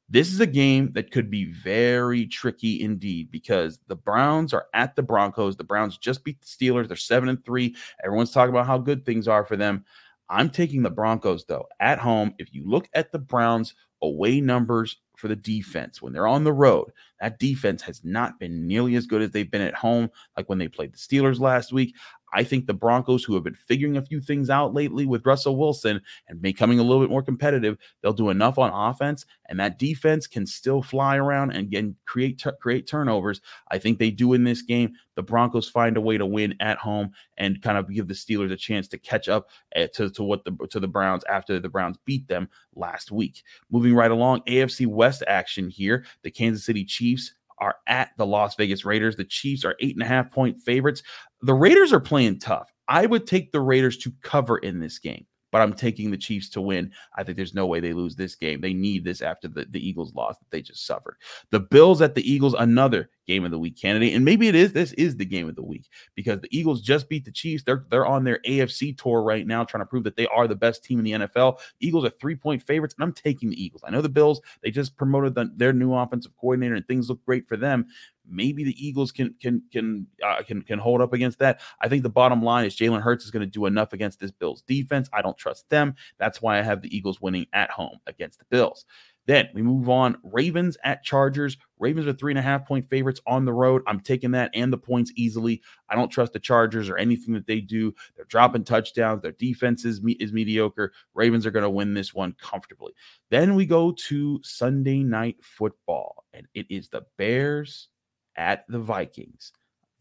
this 0.09 0.33
is 0.33 0.39
a 0.39 0.47
game 0.47 0.91
that 0.93 1.11
could 1.11 1.29
be 1.29 1.45
very 1.45 2.25
tricky 2.25 2.81
indeed 2.81 3.29
because 3.29 3.79
the 3.87 3.95
Browns 3.95 4.53
are 4.53 4.65
at 4.73 4.95
the 4.95 5.03
Broncos. 5.03 5.55
The 5.55 5.63
Browns 5.63 5.97
just 5.97 6.23
beat 6.23 6.41
the 6.41 6.47
Steelers. 6.47 6.87
They're 6.87 6.97
seven 6.97 7.29
and 7.29 7.45
three. 7.45 7.75
Everyone's 8.03 8.31
talking 8.31 8.49
about 8.49 8.65
how 8.65 8.79
good 8.79 9.05
things 9.05 9.27
are 9.27 9.45
for 9.45 9.55
them. 9.55 9.85
I'm 10.29 10.49
taking 10.49 10.83
the 10.83 10.89
Broncos 10.89 11.45
though 11.45 11.65
at 11.79 11.99
home. 11.99 12.33
If 12.37 12.53
you 12.53 12.63
look 12.69 12.87
at 12.93 13.11
the 13.11 13.19
Browns 13.19 13.73
away 14.01 14.41
numbers 14.41 14.97
for 15.19 15.27
the 15.27 15.35
defense 15.35 16.01
when 16.01 16.13
they're 16.13 16.27
on 16.27 16.43
the 16.43 16.53
road, 16.53 16.91
that 17.19 17.39
defense 17.39 17.81
has 17.83 18.01
not 18.03 18.39
been 18.39 18.65
nearly 18.67 18.95
as 18.95 19.05
good 19.05 19.21
as 19.21 19.31
they've 19.31 19.51
been 19.51 19.61
at 19.61 19.73
home, 19.73 20.09
like 20.37 20.49
when 20.49 20.57
they 20.57 20.67
played 20.67 20.93
the 20.93 20.97
Steelers 20.97 21.39
last 21.39 21.71
week. 21.73 21.93
I 22.33 22.43
think 22.43 22.67
the 22.67 22.73
Broncos, 22.73 23.23
who 23.23 23.33
have 23.33 23.43
been 23.43 23.55
figuring 23.55 23.97
a 23.97 24.05
few 24.05 24.21
things 24.21 24.49
out 24.49 24.73
lately 24.73 25.05
with 25.05 25.25
Russell 25.25 25.57
Wilson 25.57 26.01
and 26.27 26.41
becoming 26.41 26.79
a 26.79 26.83
little 26.83 27.01
bit 27.01 27.09
more 27.09 27.23
competitive, 27.23 27.77
they'll 28.01 28.13
do 28.13 28.29
enough 28.29 28.57
on 28.57 28.71
offense, 28.71 29.25
and 29.47 29.59
that 29.59 29.79
defense 29.79 30.27
can 30.27 30.45
still 30.45 30.81
fly 30.81 31.17
around 31.17 31.51
and 31.51 31.69
get, 31.69 31.85
create 32.05 32.39
t- 32.39 32.51
create 32.61 32.87
turnovers. 32.87 33.41
I 33.71 33.79
think 33.79 33.97
they 33.97 34.11
do 34.11 34.33
in 34.33 34.43
this 34.43 34.61
game. 34.61 34.93
The 35.15 35.23
Broncos 35.23 35.69
find 35.69 35.97
a 35.97 36.01
way 36.01 36.17
to 36.17 36.25
win 36.25 36.55
at 36.59 36.77
home 36.77 37.11
and 37.37 37.61
kind 37.61 37.77
of 37.77 37.91
give 37.91 38.07
the 38.07 38.13
Steelers 38.13 38.51
a 38.51 38.55
chance 38.55 38.87
to 38.89 38.97
catch 38.97 39.27
up 39.27 39.49
eh, 39.73 39.87
to, 39.95 40.09
to 40.11 40.23
what 40.23 40.45
the 40.45 40.55
to 40.69 40.79
the 40.79 40.87
Browns 40.87 41.23
after 41.25 41.59
the 41.59 41.69
Browns 41.69 41.97
beat 42.05 42.27
them 42.27 42.47
last 42.75 43.11
week. 43.11 43.43
Moving 43.71 43.95
right 43.95 44.11
along, 44.11 44.41
AFC 44.47 44.87
West 44.87 45.08
action 45.27 45.69
here. 45.69 46.05
The 46.23 46.31
Kansas 46.31 46.65
City 46.65 46.85
Chiefs 46.85 47.33
are 47.59 47.75
at 47.87 48.11
the 48.17 48.25
Las 48.25 48.55
Vegas 48.55 48.85
Raiders. 48.85 49.15
The 49.15 49.25
Chiefs 49.25 49.65
are 49.65 49.75
eight 49.79 49.95
and 49.95 50.03
a 50.03 50.07
half 50.07 50.31
point 50.31 50.57
favorites. 50.59 51.03
The 51.41 51.53
Raiders 51.53 51.91
are 51.93 51.99
playing 51.99 52.39
tough. 52.39 52.71
I 52.87 53.05
would 53.05 53.27
take 53.27 53.51
the 53.51 53.61
Raiders 53.61 53.97
to 53.99 54.13
cover 54.21 54.57
in 54.57 54.79
this 54.79 54.99
game 54.99 55.25
but 55.51 55.61
I'm 55.61 55.73
taking 55.73 56.11
the 56.11 56.17
Chiefs 56.17 56.49
to 56.49 56.61
win. 56.61 56.91
I 57.15 57.23
think 57.23 57.35
there's 57.35 57.53
no 57.53 57.65
way 57.65 57.79
they 57.79 57.93
lose 57.93 58.15
this 58.15 58.35
game. 58.35 58.61
They 58.61 58.73
need 58.73 59.03
this 59.03 59.21
after 59.21 59.47
the, 59.47 59.65
the 59.69 59.85
Eagles 59.85 60.13
loss 60.13 60.37
that 60.37 60.51
they 60.51 60.61
just 60.61 60.85
suffered. 60.85 61.17
The 61.51 61.59
Bills 61.59 62.01
at 62.01 62.15
the 62.15 62.31
Eagles, 62.31 62.55
another 62.57 63.09
game 63.29 63.45
of 63.45 63.51
the 63.51 63.59
week 63.59 63.79
candidate. 63.79 64.15
And 64.15 64.25
maybe 64.25 64.47
it 64.47 64.55
is 64.55 64.73
this 64.73 64.91
is 64.93 65.15
the 65.15 65.25
game 65.25 65.47
of 65.47 65.55
the 65.55 65.63
week 65.63 65.87
because 66.15 66.41
the 66.41 66.47
Eagles 66.51 66.81
just 66.81 67.07
beat 67.07 67.25
the 67.25 67.31
Chiefs. 67.31 67.63
They're 67.63 67.85
they're 67.89 68.07
on 68.07 68.23
their 68.23 68.39
AFC 68.39 68.97
tour 68.97 69.21
right 69.21 69.45
now, 69.45 69.63
trying 69.63 69.83
to 69.83 69.85
prove 69.85 70.03
that 70.03 70.15
they 70.15 70.25
are 70.27 70.47
the 70.47 70.55
best 70.55 70.83
team 70.83 70.97
in 70.97 71.05
the 71.05 71.27
NFL. 71.27 71.59
Eagles 71.79 72.05
are 72.05 72.09
three-point 72.09 72.63
favorites, 72.63 72.95
and 72.97 73.03
I'm 73.03 73.13
taking 73.13 73.51
the 73.51 73.63
Eagles. 73.63 73.83
I 73.85 73.91
know 73.91 74.01
the 74.01 74.09
Bills, 74.09 74.41
they 74.63 74.71
just 74.71 74.97
promoted 74.97 75.35
the, 75.35 75.51
their 75.55 75.73
new 75.73 75.93
offensive 75.93 76.35
coordinator, 76.37 76.73
and 76.73 76.87
things 76.87 77.07
look 77.07 77.23
great 77.23 77.47
for 77.47 77.55
them 77.55 77.85
maybe 78.31 78.63
the 78.63 78.85
Eagles 78.85 79.11
can 79.11 79.33
can 79.41 79.61
can 79.71 80.07
uh, 80.23 80.41
can 80.43 80.61
can 80.61 80.79
hold 80.79 81.01
up 81.01 81.13
against 81.13 81.39
that. 81.39 81.61
I 81.81 81.87
think 81.87 82.03
the 82.03 82.09
bottom 82.09 82.43
line 82.43 82.65
is 82.65 82.75
Jalen 82.75 83.01
Hurts 83.01 83.25
is 83.25 83.31
going 83.31 83.41
to 83.41 83.51
do 83.51 83.65
enough 83.65 83.93
against 83.93 84.19
this 84.19 84.31
Bills 84.31 84.61
defense. 84.67 85.09
I 85.13 85.21
don't 85.21 85.37
trust 85.37 85.69
them. 85.69 85.95
That's 86.17 86.41
why 86.41 86.59
I 86.59 86.61
have 86.61 86.81
the 86.81 86.95
Eagles 86.95 87.21
winning 87.21 87.47
at 87.53 87.71
home 87.71 87.97
against 88.07 88.39
the 88.39 88.45
Bills. 88.49 88.85
Then 89.29 89.47
we 89.53 89.61
move 89.61 89.89
on. 89.89 90.17
Ravens 90.23 90.75
at 90.83 91.03
Chargers. 91.03 91.55
Ravens 91.77 92.07
are 92.07 92.13
three 92.13 92.31
and 92.31 92.39
a 92.39 92.41
half 92.41 92.67
point 92.67 92.89
favorites 92.89 93.21
on 93.27 93.45
the 93.45 93.53
road. 93.53 93.83
I'm 93.85 93.99
taking 93.99 94.31
that 94.31 94.49
and 94.55 94.73
the 94.73 94.77
points 94.79 95.11
easily. 95.15 95.61
I 95.87 95.95
don't 95.95 96.09
trust 96.09 96.33
the 96.33 96.39
Chargers 96.39 96.89
or 96.89 96.97
anything 96.97 97.35
that 97.35 97.45
they 97.45 97.61
do. 97.61 97.93
They're 98.15 98.25
dropping 98.25 98.63
touchdowns. 98.63 99.21
Their 99.21 99.33
defense 99.33 99.85
is, 99.85 100.01
me- 100.01 100.13
is 100.13 100.33
mediocre. 100.33 100.93
Ravens 101.13 101.45
are 101.45 101.51
going 101.51 101.61
to 101.61 101.69
win 101.69 101.93
this 101.93 102.11
one 102.11 102.33
comfortably. 102.41 102.93
Then 103.29 103.53
we 103.53 103.67
go 103.67 103.91
to 104.07 104.39
Sunday 104.41 105.03
night 105.03 105.35
football, 105.43 106.23
and 106.33 106.47
it 106.55 106.65
is 106.71 106.89
the 106.89 107.03
Bears 107.19 107.89
at 108.35 108.65
the 108.67 108.79
Vikings. 108.79 109.53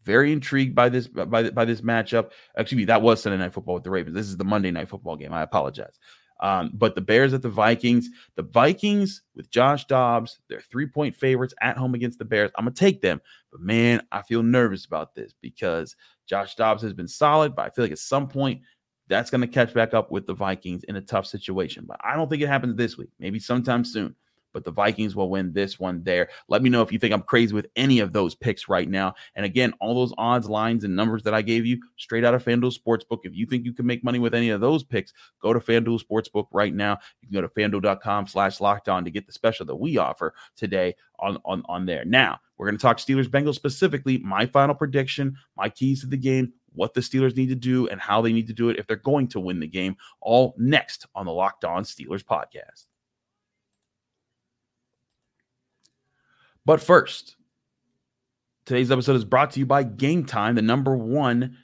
Very 0.05 0.33
intrigued 0.33 0.73
by 0.73 0.89
this 0.89 1.07
by, 1.07 1.51
by 1.51 1.65
this 1.65 1.81
matchup. 1.81 2.31
Excuse 2.57 2.77
me, 2.77 2.85
that 2.85 3.03
was 3.03 3.21
Sunday 3.21 3.37
night 3.37 3.53
football 3.53 3.75
with 3.75 3.83
the 3.83 3.91
Ravens. 3.91 4.15
This 4.15 4.25
is 4.25 4.37
the 4.37 4.43
Monday 4.43 4.71
night 4.71 4.89
football 4.89 5.17
game. 5.17 5.33
I 5.33 5.43
apologize. 5.43 5.99
Um, 6.39 6.71
but 6.73 6.95
the 6.95 7.01
Bears 7.01 7.33
at 7.33 7.41
the 7.41 7.49
Vikings, 7.49 8.09
the 8.35 8.43
Vikings 8.43 9.23
with 9.35 9.49
Josh 9.49 9.85
Dobbs, 9.85 10.39
they're 10.47 10.61
three 10.61 10.87
point 10.87 11.15
favorites 11.15 11.53
at 11.61 11.77
home 11.77 11.95
against 11.95 12.19
the 12.19 12.25
Bears. 12.25 12.51
I'm 12.57 12.65
gonna 12.65 12.75
take 12.75 13.01
them, 13.01 13.21
but 13.51 13.61
man, 13.61 14.01
I 14.11 14.21
feel 14.21 14.43
nervous 14.43 14.85
about 14.85 15.15
this 15.15 15.33
because 15.41 15.95
Josh 16.27 16.55
Dobbs 16.55 16.83
has 16.83 16.93
been 16.93 17.07
solid, 17.07 17.55
but 17.55 17.65
I 17.65 17.69
feel 17.69 17.85
like 17.85 17.91
at 17.91 17.99
some 17.99 18.27
point 18.27 18.61
that's 19.07 19.29
gonna 19.29 19.47
catch 19.47 19.73
back 19.73 19.93
up 19.93 20.11
with 20.11 20.25
the 20.25 20.33
Vikings 20.33 20.83
in 20.85 20.95
a 20.95 21.01
tough 21.01 21.25
situation. 21.25 21.85
But 21.87 21.99
I 22.03 22.15
don't 22.15 22.29
think 22.29 22.41
it 22.41 22.47
happens 22.47 22.75
this 22.75 22.97
week. 22.97 23.09
Maybe 23.19 23.39
sometime 23.39 23.83
soon 23.83 24.15
but 24.53 24.63
the 24.63 24.71
Vikings 24.71 25.15
will 25.15 25.29
win 25.29 25.53
this 25.53 25.79
one 25.79 26.03
there. 26.03 26.29
Let 26.47 26.61
me 26.61 26.69
know 26.69 26.81
if 26.81 26.91
you 26.91 26.99
think 26.99 27.13
I'm 27.13 27.21
crazy 27.21 27.53
with 27.53 27.67
any 27.75 27.99
of 27.99 28.13
those 28.13 28.35
picks 28.35 28.67
right 28.69 28.89
now. 28.89 29.15
And 29.35 29.45
again, 29.45 29.73
all 29.79 29.95
those 29.95 30.13
odds, 30.17 30.49
lines, 30.49 30.83
and 30.83 30.95
numbers 30.95 31.23
that 31.23 31.33
I 31.33 31.41
gave 31.41 31.65
you 31.65 31.79
straight 31.97 32.25
out 32.25 32.33
of 32.33 32.43
FanDuel 32.43 32.77
Sportsbook. 32.77 33.19
If 33.23 33.35
you 33.35 33.45
think 33.45 33.65
you 33.65 33.73
can 33.73 33.85
make 33.85 34.03
money 34.03 34.19
with 34.19 34.33
any 34.33 34.49
of 34.49 34.61
those 34.61 34.83
picks, 34.83 35.13
go 35.41 35.53
to 35.53 35.59
FanDuel 35.59 36.01
Sportsbook 36.03 36.47
right 36.51 36.73
now. 36.73 36.97
You 37.21 37.27
can 37.27 37.33
go 37.33 37.41
to 37.41 37.49
fanduel.com 37.49 38.27
slash 38.27 38.59
locked 38.59 38.89
on 38.89 39.05
to 39.05 39.11
get 39.11 39.25
the 39.25 39.33
special 39.33 39.65
that 39.67 39.75
we 39.75 39.97
offer 39.97 40.33
today 40.55 40.95
on, 41.19 41.37
on, 41.45 41.63
on 41.65 41.85
there. 41.85 42.05
Now, 42.05 42.39
we're 42.57 42.67
going 42.67 42.77
to 42.77 42.81
talk 42.81 42.97
Steelers 42.97 43.27
Bengals 43.27 43.55
specifically, 43.55 44.17
my 44.19 44.45
final 44.45 44.75
prediction, 44.75 45.35
my 45.55 45.69
keys 45.69 46.01
to 46.01 46.07
the 46.07 46.17
game, 46.17 46.53
what 46.73 46.93
the 46.93 47.01
Steelers 47.01 47.35
need 47.35 47.49
to 47.49 47.55
do, 47.55 47.87
and 47.87 47.99
how 47.99 48.21
they 48.21 48.33
need 48.33 48.47
to 48.47 48.53
do 48.53 48.69
it 48.69 48.77
if 48.77 48.87
they're 48.87 48.97
going 48.97 49.27
to 49.29 49.39
win 49.39 49.59
the 49.59 49.67
game, 49.67 49.95
all 50.21 50.55
next 50.57 51.07
on 51.15 51.25
the 51.25 51.31
Locked 51.31 51.65
On 51.65 51.83
Steelers 51.83 52.23
podcast. 52.23 52.88
But 56.65 56.81
first, 56.81 57.35
today's 58.65 58.91
episode 58.91 59.15
is 59.15 59.25
brought 59.25 59.51
to 59.51 59.59
you 59.59 59.65
by 59.65 59.83
Game 59.83 60.25
Time, 60.25 60.55
the 60.55 60.61
number 60.61 60.95
one 60.95 61.57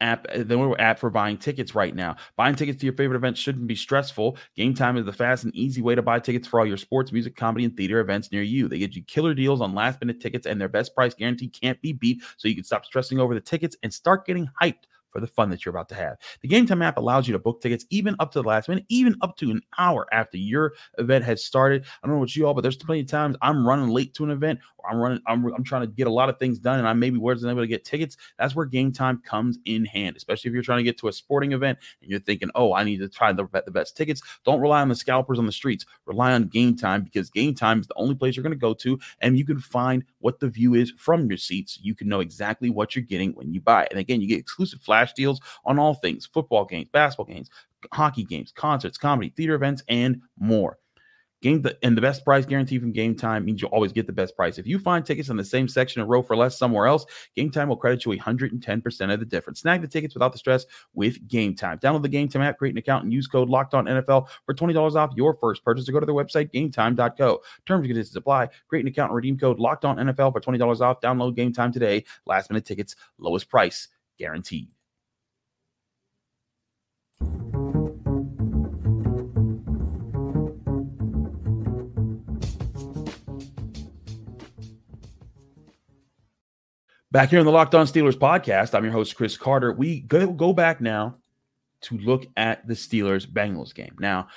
app, 0.00 0.26
the 0.32 0.76
app 0.78 0.98
for 0.98 1.10
buying 1.10 1.38
tickets 1.38 1.74
right 1.74 1.94
now. 1.94 2.16
Buying 2.36 2.54
tickets 2.54 2.80
to 2.80 2.86
your 2.86 2.94
favorite 2.94 3.16
events 3.16 3.40
shouldn't 3.40 3.66
be 3.66 3.74
stressful. 3.74 4.36
Game 4.56 4.74
Time 4.74 4.96
is 4.96 5.06
the 5.06 5.12
fast 5.12 5.44
and 5.44 5.54
easy 5.54 5.80
way 5.80 5.94
to 5.94 6.02
buy 6.02 6.18
tickets 6.18 6.46
for 6.46 6.60
all 6.60 6.66
your 6.66 6.76
sports, 6.76 7.12
music, 7.12 7.36
comedy, 7.36 7.64
and 7.64 7.76
theater 7.76 8.00
events 8.00 8.30
near 8.30 8.42
you. 8.42 8.68
They 8.68 8.78
get 8.78 8.94
you 8.94 9.02
killer 9.04 9.34
deals 9.34 9.60
on 9.60 9.74
last 9.74 10.00
minute 10.00 10.20
tickets, 10.20 10.46
and 10.46 10.60
their 10.60 10.68
best 10.68 10.94
price 10.94 11.14
guarantee 11.14 11.48
can't 11.48 11.80
be 11.80 11.92
beat. 11.92 12.22
So 12.36 12.48
you 12.48 12.54
can 12.54 12.64
stop 12.64 12.84
stressing 12.84 13.18
over 13.18 13.34
the 13.34 13.40
tickets 13.40 13.76
and 13.82 13.92
start 13.92 14.26
getting 14.26 14.48
hyped 14.60 14.84
for 15.12 15.20
the 15.20 15.26
fun 15.26 15.50
that 15.50 15.64
you're 15.64 15.74
about 15.74 15.88
to 15.90 15.94
have. 15.94 16.16
The 16.40 16.48
Game 16.48 16.66
Time 16.66 16.82
app 16.82 16.96
allows 16.96 17.28
you 17.28 17.32
to 17.32 17.38
book 17.38 17.60
tickets 17.60 17.86
even 17.90 18.16
up 18.18 18.32
to 18.32 18.42
the 18.42 18.48
last 18.48 18.68
minute, 18.68 18.84
even 18.88 19.16
up 19.20 19.36
to 19.36 19.50
an 19.50 19.62
hour 19.78 20.06
after 20.12 20.36
your 20.36 20.72
event 20.98 21.24
has 21.24 21.44
started. 21.44 21.84
I 22.02 22.06
don't 22.06 22.16
know 22.16 22.20
what 22.20 22.34
you 22.34 22.46
all, 22.46 22.54
but 22.54 22.62
there's 22.62 22.76
plenty 22.76 23.02
of 23.02 23.06
times 23.06 23.36
I'm 23.42 23.66
running 23.66 23.90
late 23.90 24.14
to 24.14 24.24
an 24.24 24.30
event 24.30 24.58
I'm 24.88 24.98
running, 24.98 25.20
I'm, 25.26 25.44
I'm 25.54 25.64
trying 25.64 25.82
to 25.82 25.86
get 25.86 26.06
a 26.06 26.10
lot 26.10 26.28
of 26.28 26.38
things 26.38 26.58
done 26.58 26.78
and 26.78 26.88
I 26.88 26.92
maybe 26.92 27.18
wasn't 27.18 27.50
able 27.50 27.62
to 27.62 27.66
get 27.66 27.84
tickets. 27.84 28.16
That's 28.38 28.54
where 28.54 28.66
Game 28.66 28.92
Time 28.92 29.22
comes 29.24 29.58
in 29.64 29.84
hand, 29.84 30.16
especially 30.16 30.48
if 30.48 30.54
you're 30.54 30.62
trying 30.62 30.78
to 30.78 30.84
get 30.84 30.98
to 30.98 31.08
a 31.08 31.12
sporting 31.12 31.52
event 31.52 31.78
and 32.00 32.10
you're 32.10 32.20
thinking, 32.20 32.50
oh, 32.54 32.74
I 32.74 32.84
need 32.84 32.98
to 32.98 33.08
try 33.08 33.32
the, 33.32 33.46
the 33.64 33.70
best 33.70 33.96
tickets. 33.96 34.22
Don't 34.44 34.60
rely 34.60 34.80
on 34.80 34.88
the 34.88 34.94
scalpers 34.94 35.38
on 35.38 35.46
the 35.46 35.52
streets. 35.52 35.86
Rely 36.06 36.32
on 36.32 36.48
Game 36.48 36.76
Time 36.76 37.02
because 37.02 37.30
Game 37.30 37.54
Time 37.54 37.80
is 37.80 37.86
the 37.86 37.94
only 37.96 38.14
place 38.14 38.36
you're 38.36 38.42
going 38.42 38.52
to 38.52 38.58
go 38.58 38.74
to 38.74 38.98
and 39.20 39.38
you 39.38 39.44
can 39.44 39.58
find 39.58 40.04
what 40.18 40.40
the 40.40 40.48
view 40.48 40.74
is 40.74 40.92
from 40.96 41.26
your 41.26 41.38
seats. 41.38 41.78
you 41.82 41.94
can 41.94 42.08
know 42.08 42.20
exactly 42.20 42.70
what 42.70 42.94
you're 42.94 43.04
getting 43.04 43.32
when 43.32 43.52
you 43.52 43.60
buy. 43.60 43.86
And 43.90 43.98
again, 43.98 44.20
you 44.20 44.28
get 44.28 44.38
exclusive 44.38 44.80
flash 44.80 45.12
deals 45.12 45.40
on 45.64 45.78
all 45.78 45.94
things 45.94 46.26
football 46.26 46.64
games, 46.64 46.88
basketball 46.92 47.26
games, 47.26 47.50
hockey 47.92 48.24
games, 48.24 48.52
concerts, 48.52 48.98
comedy, 48.98 49.32
theater 49.36 49.54
events, 49.54 49.82
and 49.88 50.20
more. 50.38 50.78
Game 51.42 51.60
the, 51.60 51.76
and 51.82 51.96
the 51.96 52.00
best 52.00 52.24
price 52.24 52.46
guarantee 52.46 52.78
from 52.78 52.92
Game 52.92 53.16
Time 53.16 53.44
means 53.44 53.60
you'll 53.60 53.72
always 53.72 53.92
get 53.92 54.06
the 54.06 54.12
best 54.12 54.36
price. 54.36 54.58
If 54.58 54.66
you 54.66 54.78
find 54.78 55.04
tickets 55.04 55.28
in 55.28 55.36
the 55.36 55.44
same 55.44 55.66
section 55.66 56.00
and 56.00 56.08
row 56.08 56.22
for 56.22 56.36
less 56.36 56.56
somewhere 56.56 56.86
else, 56.86 57.04
Game 57.34 57.50
Time 57.50 57.68
will 57.68 57.76
credit 57.76 58.04
you 58.04 58.12
110% 58.12 59.12
of 59.12 59.18
the 59.18 59.26
difference. 59.26 59.60
Snag 59.60 59.82
the 59.82 59.88
tickets 59.88 60.14
without 60.14 60.30
the 60.30 60.38
stress 60.38 60.64
with 60.94 61.26
Game 61.26 61.56
Time. 61.56 61.78
Download 61.80 62.02
the 62.02 62.08
Game 62.08 62.28
Time 62.28 62.42
app, 62.42 62.58
create 62.58 62.72
an 62.72 62.78
account, 62.78 63.02
and 63.02 63.12
use 63.12 63.26
code 63.26 63.48
Locked 63.48 63.74
On 63.74 63.86
NFL 63.86 64.28
for 64.46 64.54
$20 64.54 64.94
off 64.94 65.10
your 65.16 65.34
first 65.34 65.64
purchase. 65.64 65.88
Or 65.88 65.92
go 65.92 66.00
to 66.00 66.06
their 66.06 66.14
website, 66.14 66.52
GameTime.co. 66.52 67.40
Terms 67.66 67.80
and 67.80 67.88
conditions 67.88 68.14
apply. 68.14 68.48
Create 68.68 68.82
an 68.82 68.88
account 68.88 69.10
and 69.10 69.16
redeem 69.16 69.36
code 69.36 69.58
Locked 69.58 69.84
On 69.84 69.96
NFL 69.96 70.32
for 70.32 70.40
$20 70.40 70.80
off. 70.80 71.00
Download 71.00 71.34
Game 71.34 71.52
Time 71.52 71.72
today. 71.72 72.04
Last 72.24 72.50
minute 72.50 72.64
tickets, 72.64 72.94
lowest 73.18 73.48
price 73.48 73.88
guaranteed. 74.16 74.68
Back 87.12 87.28
here 87.28 87.40
in 87.40 87.44
the 87.44 87.52
Locked 87.52 87.74
On 87.74 87.84
Steelers 87.84 88.14
podcast, 88.14 88.74
I'm 88.74 88.84
your 88.84 88.92
host, 88.94 89.16
Chris 89.16 89.36
Carter. 89.36 89.74
We 89.74 90.00
go, 90.00 90.32
go 90.32 90.54
back 90.54 90.80
now 90.80 91.18
to 91.82 91.98
look 91.98 92.24
at 92.38 92.66
the 92.66 92.72
Steelers 92.72 93.26
Bengals 93.26 93.74
game. 93.74 93.94
Now, 93.98 94.28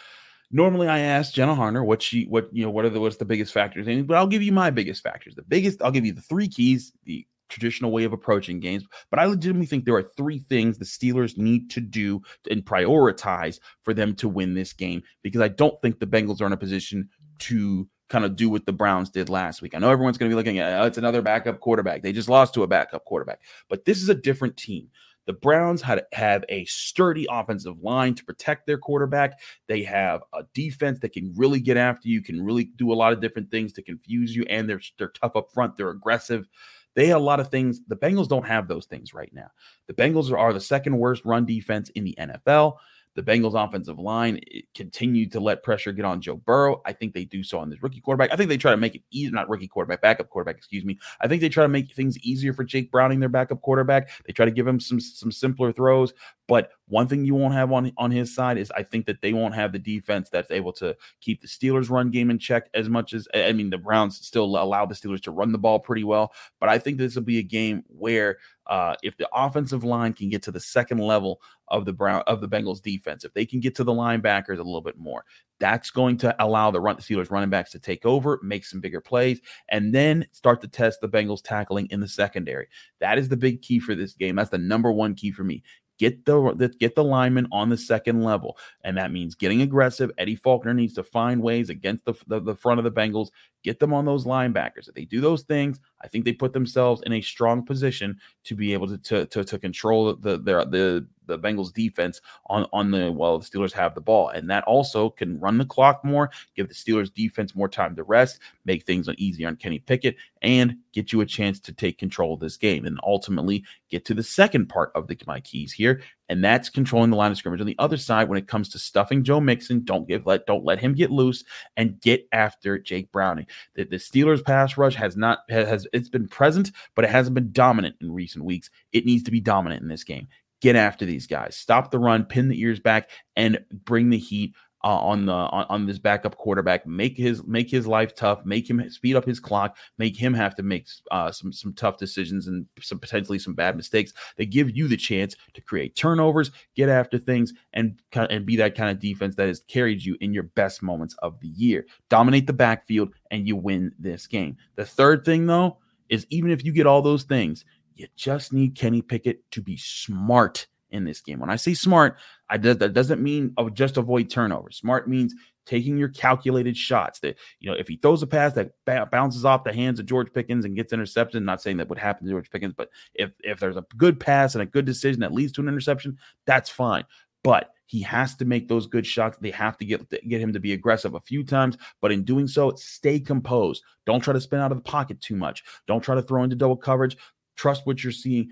normally 0.51 0.89
I 0.89 0.99
ask 0.99 1.33
Jenna 1.33 1.55
Harner 1.55 1.85
what 1.85 2.01
she 2.01 2.25
what 2.25 2.49
you 2.51 2.65
know 2.65 2.69
what 2.69 2.83
are 2.83 2.89
the 2.89 2.99
what's 2.99 3.15
the 3.15 3.23
biggest 3.23 3.53
factors, 3.53 3.87
and 3.87 4.05
but 4.05 4.17
I'll 4.17 4.27
give 4.27 4.43
you 4.43 4.51
my 4.51 4.71
biggest 4.71 5.03
factors. 5.03 5.35
The 5.35 5.41
biggest 5.43 5.81
I'll 5.81 5.89
give 5.89 6.05
you 6.05 6.11
the 6.11 6.19
three 6.19 6.49
keys, 6.49 6.91
the 7.05 7.25
traditional 7.47 7.91
way 7.91 8.03
of 8.03 8.11
approaching 8.11 8.59
games. 8.59 8.83
But 9.09 9.19
I 9.19 9.25
legitimately 9.25 9.67
think 9.67 9.85
there 9.85 9.95
are 9.95 10.11
three 10.17 10.39
things 10.39 10.77
the 10.77 10.83
Steelers 10.83 11.37
need 11.37 11.69
to 11.69 11.79
do 11.79 12.21
and 12.51 12.65
prioritize 12.65 13.57
for 13.83 13.93
them 13.93 14.15
to 14.15 14.27
win 14.27 14.53
this 14.53 14.73
game 14.73 15.01
because 15.21 15.39
I 15.39 15.47
don't 15.47 15.81
think 15.81 16.01
the 16.01 16.07
Bengals 16.07 16.41
are 16.41 16.45
in 16.45 16.51
a 16.51 16.57
position 16.57 17.07
to 17.39 17.87
kind 18.09 18.25
of 18.25 18.35
do 18.35 18.49
what 18.49 18.65
the 18.65 18.71
Browns 18.71 19.09
did 19.09 19.29
last 19.29 19.61
week. 19.61 19.75
I 19.75 19.79
know 19.79 19.89
everyone's 19.89 20.17
going 20.17 20.29
to 20.29 20.33
be 20.33 20.37
looking 20.37 20.59
at 20.59 20.81
oh, 20.81 20.85
it's 20.85 20.97
another 20.97 21.21
backup 21.21 21.59
quarterback. 21.59 22.01
They 22.01 22.11
just 22.11 22.29
lost 22.29 22.53
to 22.55 22.63
a 22.63 22.67
backup 22.67 23.05
quarterback, 23.05 23.41
but 23.69 23.85
this 23.85 24.01
is 24.01 24.09
a 24.09 24.15
different 24.15 24.57
team. 24.57 24.89
The 25.25 25.33
Browns 25.33 25.81
had 25.81 26.03
have 26.13 26.45
a 26.49 26.65
sturdy 26.65 27.25
offensive 27.29 27.79
line 27.81 28.13
to 28.13 28.23
protect 28.23 28.67
their 28.67 28.77
quarterback. 28.77 29.39
They 29.67 29.81
have 29.83 30.21
a 30.33 30.43
defense 30.53 30.99
that 30.99 31.13
can 31.13 31.33
really 31.35 31.59
get 31.59 31.77
after 31.77 32.07
you, 32.07 32.21
can 32.21 32.43
really 32.43 32.65
do 32.75 32.93
a 32.93 32.95
lot 32.95 33.11
of 33.11 33.21
different 33.21 33.49
things 33.49 33.73
to 33.73 33.81
confuse 33.81 34.35
you, 34.35 34.45
and 34.49 34.69
they're 34.69 34.81
they're 34.97 35.09
tough 35.09 35.35
up 35.35 35.51
front. 35.51 35.75
They're 35.77 35.89
aggressive. 35.89 36.47
They 36.95 37.07
have 37.07 37.17
a 37.17 37.23
lot 37.23 37.39
of 37.39 37.49
things. 37.49 37.81
The 37.87 37.95
Bengals 37.95 38.29
don't 38.29 38.45
have 38.45 38.67
those 38.67 38.85
things 38.85 39.13
right 39.13 39.31
now. 39.33 39.49
The 39.87 39.93
Bengals 39.93 40.31
are, 40.31 40.37
are 40.37 40.53
the 40.53 40.61
second 40.61 40.97
worst 40.97 41.25
run 41.25 41.45
defense 41.45 41.89
in 41.89 42.05
the 42.05 42.15
NFL. 42.17 42.77
The 43.15 43.23
Bengals 43.23 43.55
offensive 43.55 43.97
line 43.97 44.39
continued 44.73 45.31
to 45.31 45.39
let 45.39 45.63
pressure 45.63 45.93
get 45.93 46.05
on 46.05 46.21
Joe 46.21 46.35
Burrow. 46.35 46.81
I 46.85 46.93
think 46.93 47.13
they 47.13 47.25
do 47.25 47.43
so 47.43 47.59
on 47.59 47.69
this 47.69 47.81
rookie 47.81 48.01
quarterback. 48.01 48.31
I 48.31 48.35
think 48.35 48.49
they 48.49 48.57
try 48.57 48.71
to 48.71 48.77
make 48.77 48.95
it 48.95 49.03
easy, 49.11 49.31
not 49.31 49.49
rookie 49.49 49.67
quarterback, 49.67 50.01
backup 50.01 50.29
quarterback, 50.29 50.57
excuse 50.57 50.83
me. 50.83 50.99
I 51.21 51.27
think 51.27 51.41
they 51.41 51.49
try 51.49 51.63
to 51.63 51.69
make 51.69 51.91
things 51.93 52.17
easier 52.19 52.53
for 52.53 52.63
Jake 52.63 52.91
Browning, 52.91 53.19
their 53.19 53.29
backup 53.29 53.61
quarterback. 53.61 54.09
They 54.25 54.33
try 54.33 54.45
to 54.45 54.51
give 54.51 54.67
him 54.67 54.79
some 54.79 54.99
some 54.99 55.31
simpler 55.31 55.71
throws. 55.71 56.13
But 56.47 56.69
one 56.87 57.07
thing 57.07 57.25
you 57.25 57.33
won't 57.33 57.53
have 57.53 57.71
on 57.71 57.91
on 57.97 58.11
his 58.11 58.33
side 58.33 58.57
is 58.57 58.71
I 58.71 58.83
think 58.83 59.05
that 59.07 59.21
they 59.21 59.33
won't 59.33 59.55
have 59.55 59.71
the 59.71 59.79
defense 59.79 60.29
that's 60.29 60.51
able 60.51 60.73
to 60.73 60.95
keep 61.19 61.41
the 61.41 61.47
Steelers 61.47 61.89
run 61.89 62.11
game 62.11 62.29
in 62.29 62.37
check 62.37 62.69
as 62.73 62.89
much 62.89 63.13
as 63.13 63.27
I 63.33 63.51
mean 63.53 63.69
the 63.69 63.77
Browns 63.77 64.25
still 64.25 64.45
allow 64.45 64.85
the 64.85 64.95
Steelers 64.95 65.21
to 65.23 65.31
run 65.31 65.51
the 65.51 65.57
ball 65.57 65.79
pretty 65.79 66.03
well. 66.03 66.33
But 66.59 66.69
I 66.69 66.77
think 66.77 66.97
this 66.97 67.15
will 67.15 67.23
be 67.23 67.39
a 67.39 67.43
game 67.43 67.83
where 67.87 68.37
uh, 68.67 68.95
if 69.03 69.17
the 69.17 69.27
offensive 69.33 69.83
line 69.83 70.13
can 70.13 70.29
get 70.29 70.41
to 70.43 70.51
the 70.51 70.59
second 70.59 70.99
level 70.99 71.41
of 71.67 71.85
the 71.85 71.93
Brown 71.93 72.23
of 72.27 72.41
the 72.41 72.47
Bengals 72.47 72.81
defense, 72.81 73.23
if 73.23 73.33
they 73.33 73.45
can 73.45 73.59
get 73.59 73.75
to 73.75 73.83
the 73.83 73.91
linebackers 73.91 74.59
a 74.59 74.63
little 74.63 74.81
bit 74.81 74.97
more, 74.97 75.23
that's 75.59 75.89
going 75.89 76.17
to 76.17 76.35
allow 76.43 76.71
the 76.71 76.79
run 76.79 76.95
the 76.95 77.01
Steelers 77.01 77.31
running 77.31 77.49
backs 77.49 77.71
to 77.71 77.79
take 77.79 78.05
over, 78.05 78.39
make 78.43 78.65
some 78.65 78.81
bigger 78.81 79.01
plays, 79.01 79.39
and 79.69 79.93
then 79.93 80.25
start 80.31 80.61
to 80.61 80.67
test 80.67 81.01
the 81.01 81.09
Bengals 81.09 81.41
tackling 81.43 81.87
in 81.87 81.99
the 81.99 82.07
secondary. 82.07 82.67
That 82.99 83.17
is 83.17 83.29
the 83.29 83.37
big 83.37 83.61
key 83.61 83.79
for 83.79 83.95
this 83.95 84.13
game. 84.13 84.35
That's 84.35 84.49
the 84.49 84.57
number 84.57 84.91
one 84.91 85.15
key 85.15 85.31
for 85.31 85.43
me. 85.43 85.63
Get 85.97 86.25
the 86.25 86.75
get 86.79 86.95
the 86.95 87.03
lineman 87.03 87.47
on 87.51 87.69
the 87.69 87.77
second 87.77 88.23
level, 88.23 88.57
and 88.83 88.97
that 88.97 89.11
means 89.11 89.33
getting 89.33 89.61
aggressive. 89.61 90.11
Eddie 90.17 90.35
Faulkner 90.35 90.73
needs 90.73 90.93
to 90.95 91.03
find 91.03 91.41
ways 91.41 91.69
against 91.69 92.03
the, 92.05 92.13
the, 92.27 92.41
the 92.41 92.55
front 92.55 92.79
of 92.79 92.83
the 92.83 92.91
Bengals. 92.91 93.29
Get 93.63 93.79
them 93.79 93.93
on 93.93 94.05
those 94.05 94.25
linebackers. 94.25 94.89
If 94.89 94.93
they 94.93 95.05
do 95.05 95.21
those 95.21 95.43
things, 95.43 95.79
I 96.05 96.07
think 96.07 96.23
they 96.23 96.33
put 96.33 96.53
themselves 96.53 97.01
in 97.05 97.13
a 97.13 97.21
strong 97.21 97.65
position 97.65 98.19
to 98.43 98.55
be 98.55 98.73
able 98.73 98.87
to 98.87 98.97
to, 98.97 99.25
to, 99.25 99.43
to 99.43 99.59
control 99.59 100.15
the 100.15 100.37
their 100.37 100.63
the 100.63 101.07
the 101.25 101.39
Bengals 101.39 101.73
defense 101.73 102.21
on 102.45 102.67
on 102.71 102.91
the 102.91 103.11
while 103.11 103.39
the 103.39 103.45
Steelers 103.45 103.71
have 103.73 103.95
the 103.95 104.01
ball, 104.01 104.29
and 104.29 104.47
that 104.49 104.63
also 104.65 105.09
can 105.09 105.39
run 105.39 105.57
the 105.57 105.65
clock 105.65 106.05
more, 106.05 106.29
give 106.55 106.67
the 106.67 106.75
Steelers 106.75 107.11
defense 107.11 107.55
more 107.55 107.67
time 107.67 107.95
to 107.95 108.03
rest, 108.03 108.39
make 108.65 108.83
things 108.83 109.09
easier 109.17 109.47
on 109.47 109.55
Kenny 109.55 109.79
Pickett, 109.79 110.15
and 110.43 110.77
get 110.93 111.11
you 111.11 111.21
a 111.21 111.25
chance 111.25 111.59
to 111.61 111.73
take 111.73 111.97
control 111.97 112.35
of 112.35 112.39
this 112.39 112.57
game, 112.57 112.85
and 112.85 112.99
ultimately 113.03 113.63
get 113.89 114.05
to 114.05 114.13
the 114.13 114.23
second 114.23 114.67
part 114.67 114.91
of 114.93 115.07
the 115.07 115.17
my 115.25 115.39
keys 115.39 115.73
here, 115.73 116.01
and 116.29 116.43
that's 116.43 116.69
controlling 116.69 117.11
the 117.11 117.17
line 117.17 117.31
of 117.31 117.37
scrimmage. 117.37 117.61
On 117.61 117.67
the 117.67 117.75
other 117.79 117.97
side, 117.97 118.29
when 118.29 118.37
it 118.37 118.47
comes 118.47 118.69
to 118.69 118.79
stuffing 118.79 119.23
Joe 119.23 119.39
Mixon, 119.39 119.83
don't 119.83 120.07
give 120.07 120.25
let 120.25 120.45
don't 120.45 120.65
let 120.65 120.79
him 120.79 120.93
get 120.93 121.11
loose 121.11 121.43
and 121.77 121.99
get 122.01 122.27
after 122.31 122.79
Jake 122.79 123.11
Browning. 123.11 123.47
The, 123.75 123.85
the 123.85 123.97
Steelers 123.97 124.43
pass 124.43 124.77
rush 124.77 124.95
has 124.95 125.15
not 125.15 125.39
has 125.49 125.87
it's 125.93 126.09
been 126.09 126.27
present, 126.27 126.71
but 126.95 127.05
it 127.05 127.11
hasn't 127.11 127.35
been 127.35 127.51
dominant 127.51 127.95
in 128.01 128.11
recent 128.11 128.45
weeks. 128.45 128.69
It 128.91 129.05
needs 129.05 129.23
to 129.23 129.31
be 129.31 129.39
dominant 129.39 129.81
in 129.81 129.87
this 129.87 130.03
game 130.03 130.27
get 130.61 130.75
after 130.75 131.05
these 131.05 131.27
guys. 131.27 131.55
Stop 131.55 131.91
the 131.91 131.99
run, 131.99 132.25
pin 132.25 132.47
the 132.47 132.59
ears 132.59 132.79
back, 132.79 133.11
and 133.35 133.63
bring 133.71 134.09
the 134.09 134.17
heat 134.17 134.55
uh, 134.85 134.99
on 134.99 135.25
the 135.25 135.33
on, 135.33 135.65
on, 135.67 135.85
this 135.87 135.97
backup 135.97 136.37
quarterback. 136.37 136.85
Make 136.85 137.17
his 137.17 137.43
make 137.45 137.71
his 137.71 137.87
life 137.87 138.13
tough. 138.13 138.45
Make 138.45 138.69
him 138.69 138.87
speed 138.91 139.15
up 139.15 139.25
his 139.25 139.39
clock. 139.39 139.77
Make 139.97 140.15
him 140.15 140.31
have 140.35 140.53
to 140.55 140.63
make 140.63 140.87
uh, 141.09 141.31
some 141.31 141.51
some 141.51 141.73
tough 141.73 141.97
decisions 141.97 142.47
and 142.47 142.67
some 142.79 142.99
potentially 142.99 143.39
some 143.39 143.55
bad 143.55 143.75
mistakes. 143.75 144.13
They 144.37 144.45
give 144.45 144.77
you 144.77 144.87
the 144.87 144.95
chance 144.95 145.35
to 145.55 145.61
create 145.61 145.95
turnovers, 145.95 146.51
get 146.75 146.87
after 146.87 147.17
things, 147.17 147.51
and 147.73 147.99
and 148.13 148.45
be 148.45 148.55
that 148.57 148.75
kind 148.75 148.91
of 148.91 148.99
defense 148.99 149.35
that 149.35 149.47
has 149.47 149.61
carried 149.61 150.05
you 150.05 150.17
in 150.21 150.35
your 150.35 150.43
best 150.43 150.83
moments 150.83 151.15
of 151.23 151.39
the 151.39 151.47
year. 151.47 151.87
Dominate 152.09 152.45
the 152.45 152.53
backfield, 152.53 153.11
and 153.31 153.47
you 153.47 153.55
win 153.55 153.91
this 153.97 154.27
game. 154.27 154.55
The 154.75 154.85
third 154.85 155.25
thing 155.25 155.47
though 155.47 155.79
is 156.09 156.27
even 156.29 156.51
if 156.51 156.63
you 156.63 156.71
get 156.71 156.85
all 156.85 157.01
those 157.01 157.23
things, 157.23 157.65
you 157.95 158.05
just 158.15 158.53
need 158.53 158.75
Kenny 158.75 159.01
Pickett 159.01 159.49
to 159.49 159.63
be 159.63 159.77
smart 159.77 160.67
in 160.95 161.03
this 161.03 161.21
game. 161.21 161.39
When 161.39 161.49
I 161.49 161.55
say 161.55 161.73
smart, 161.73 162.17
I 162.49 162.57
does 162.57 162.77
that 162.77 162.93
doesn't 162.93 163.21
mean 163.21 163.53
oh, 163.57 163.69
just 163.69 163.97
avoid 163.97 164.29
turnovers. 164.29 164.77
Smart 164.77 165.07
means 165.07 165.35
taking 165.65 165.97
your 165.97 166.09
calculated 166.09 166.77
shots. 166.77 167.19
That 167.19 167.37
you 167.59 167.69
know, 167.69 167.77
if 167.77 167.87
he 167.87 167.97
throws 167.97 168.23
a 168.23 168.27
pass 168.27 168.53
that 168.53 168.71
b- 168.85 168.97
bounces 169.11 169.45
off 169.45 169.63
the 169.63 169.73
hands 169.73 169.99
of 169.99 170.05
George 170.05 170.31
Pickens 170.33 170.65
and 170.65 170.75
gets 170.75 170.93
intercepted, 170.93 171.43
not 171.43 171.61
saying 171.61 171.77
that 171.77 171.89
would 171.89 171.99
happen 171.99 172.25
to 172.25 172.31
George 172.31 172.49
Pickens, 172.49 172.73
but 172.75 172.89
if 173.13 173.31
if 173.41 173.59
there's 173.59 173.77
a 173.77 173.85
good 173.97 174.19
pass 174.19 174.55
and 174.55 174.61
a 174.61 174.67
good 174.67 174.85
decision 174.85 175.21
that 175.21 175.33
leads 175.33 175.51
to 175.53 175.61
an 175.61 175.67
interception, 175.67 176.17
that's 176.45 176.69
fine. 176.69 177.03
But 177.43 177.71
he 177.87 178.01
has 178.01 178.35
to 178.35 178.45
make 178.45 178.67
those 178.67 178.87
good 178.87 179.05
shots. 179.05 179.37
They 179.39 179.51
have 179.51 179.77
to 179.77 179.85
get 179.85 180.09
get 180.09 180.41
him 180.41 180.53
to 180.53 180.59
be 180.59 180.73
aggressive 180.73 181.13
a 181.13 181.19
few 181.19 181.43
times, 181.43 181.77
but 182.01 182.11
in 182.11 182.23
doing 182.23 182.47
so, 182.47 182.73
stay 182.75 183.19
composed. 183.19 183.83
Don't 184.05 184.21
try 184.21 184.33
to 184.33 184.41
spin 184.41 184.59
out 184.59 184.71
of 184.71 184.77
the 184.77 184.83
pocket 184.83 185.21
too 185.21 185.35
much. 185.35 185.63
Don't 185.87 186.01
try 186.01 186.15
to 186.15 186.21
throw 186.21 186.43
into 186.43 186.55
double 186.55 186.77
coverage. 186.77 187.17
Trust 187.55 187.85
what 187.85 188.03
you're 188.03 188.11
seeing. 188.11 188.49